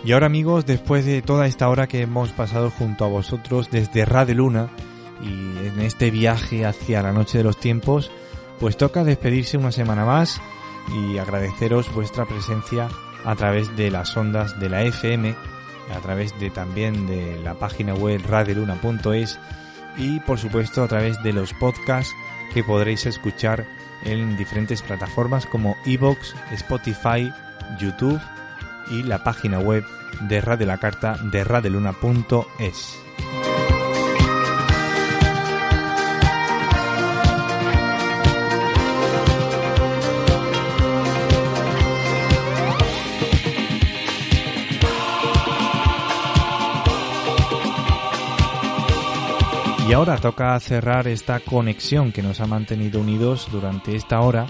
[0.08, 4.06] Y ahora amigos, después de toda esta hora que hemos pasado junto a vosotros desde
[4.06, 4.70] Radio Luna
[5.20, 5.26] y
[5.66, 8.10] en este viaje hacia la noche de los tiempos,
[8.58, 10.40] pues toca despedirse una semana más
[10.96, 12.88] y agradeceros vuestra presencia
[13.22, 15.34] a través de las ondas de la FM,
[15.94, 19.38] a través de también de la página web radioluna.es
[19.98, 22.14] y por supuesto a través de los podcasts
[22.54, 23.66] que podréis escuchar
[24.06, 27.30] en diferentes plataformas como Evox, Spotify,
[27.78, 28.18] YouTube
[28.90, 29.84] y la página web
[30.22, 32.98] de Radio La Carta de radeluna.es.
[49.88, 54.46] Y ahora toca cerrar esta conexión que nos ha mantenido unidos durante esta hora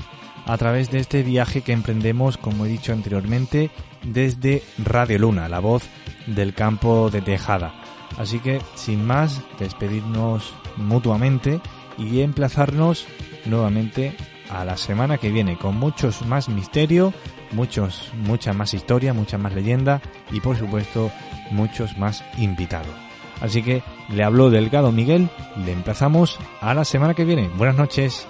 [0.49, 3.71] a través de este viaje que emprendemos, como he dicho anteriormente,
[4.03, 5.85] desde Radio Luna, la voz
[6.27, 7.75] del campo de Tejada.
[8.17, 11.61] Así que, sin más, despedirnos mutuamente
[11.99, 13.07] y emplazarnos
[13.45, 14.17] nuevamente
[14.49, 17.13] a la semana que viene con muchos más misterio,
[17.53, 20.01] muchos, mucha más historia, mucha más leyenda
[20.33, 21.11] y por supuesto
[21.51, 22.95] muchos más invitados.
[23.43, 25.29] Así que le habló Delgado Miguel,
[25.65, 27.49] le emplazamos a la semana que viene.
[27.57, 28.27] Buenas noches.